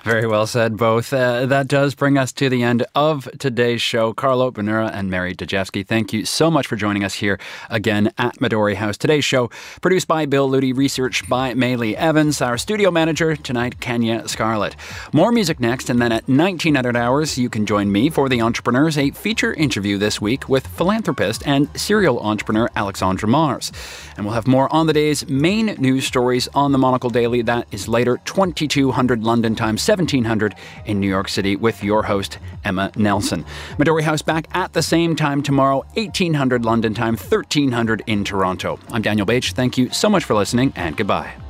Very 0.05 0.27
well 0.27 0.45
said, 0.45 0.77
both. 0.77 1.11
Uh, 1.11 1.47
that 1.47 1.67
does 1.67 1.95
bring 1.95 2.15
us 2.15 2.31
to 2.33 2.47
the 2.47 2.61
end 2.61 2.85
of 2.93 3.27
today's 3.39 3.81
show. 3.81 4.13
Carlo 4.13 4.51
Bonura 4.51 4.91
and 4.93 5.09
Mary 5.09 5.33
Dejevsky, 5.33 5.83
thank 5.83 6.13
you 6.13 6.25
so 6.25 6.51
much 6.51 6.67
for 6.67 6.75
joining 6.75 7.03
us 7.03 7.15
here 7.15 7.39
again 7.71 8.11
at 8.19 8.35
Midori 8.35 8.75
House. 8.75 8.97
Today's 8.97 9.25
show, 9.25 9.49
produced 9.81 10.07
by 10.07 10.27
Bill 10.27 10.47
Ludi, 10.47 10.73
researched 10.73 11.27
by 11.27 11.55
Maylee 11.55 11.95
Evans. 11.95 12.39
Our 12.39 12.55
studio 12.55 12.91
manager 12.91 13.35
tonight, 13.35 13.79
Kenya 13.79 14.27
Scarlett. 14.27 14.75
More 15.11 15.31
music 15.31 15.59
next, 15.59 15.89
and 15.89 15.99
then 15.99 16.11
at 16.11 16.29
1900 16.29 16.95
hours, 16.95 17.39
you 17.39 17.49
can 17.49 17.65
join 17.65 17.91
me 17.91 18.11
for 18.11 18.29
The 18.29 18.41
Entrepreneurs, 18.41 18.99
a 18.99 19.09
feature 19.09 19.55
interview 19.55 19.97
this 19.97 20.21
week 20.21 20.47
with 20.47 20.67
philanthropist 20.67 21.41
and 21.47 21.67
serial 21.75 22.19
entrepreneur 22.19 22.69
Alexandre 22.75 23.25
Mars. 23.25 23.71
And 24.17 24.27
we'll 24.27 24.35
have 24.35 24.45
more 24.45 24.71
on 24.71 24.85
the 24.85 24.93
day's 24.93 25.27
main 25.27 25.65
news 25.79 26.05
stories 26.05 26.47
on 26.53 26.73
the 26.73 26.77
Monocle 26.77 27.09
Daily. 27.09 27.41
That 27.41 27.65
is 27.71 27.87
later, 27.87 28.19
2200 28.25 29.23
London 29.23 29.55
time, 29.55 29.79
1700 29.95 30.55
in 30.85 30.99
New 30.99 31.07
York 31.07 31.29
City 31.29 31.55
with 31.55 31.83
your 31.83 32.03
host, 32.03 32.37
Emma 32.65 32.91
Nelson. 32.97 33.45
Midori 33.77 34.01
House 34.01 34.21
back 34.21 34.47
at 34.53 34.73
the 34.73 34.81
same 34.81 35.15
time 35.15 35.41
tomorrow, 35.41 35.85
1800 35.93 36.65
London 36.65 36.93
time, 36.93 37.15
1300 37.15 38.03
in 38.07 38.23
Toronto. 38.25 38.77
I'm 38.89 39.01
Daniel 39.01 39.25
Bach. 39.25 39.43
Thank 39.43 39.77
you 39.77 39.89
so 39.91 40.09
much 40.09 40.25
for 40.25 40.33
listening 40.33 40.73
and 40.75 40.97
goodbye. 40.97 41.44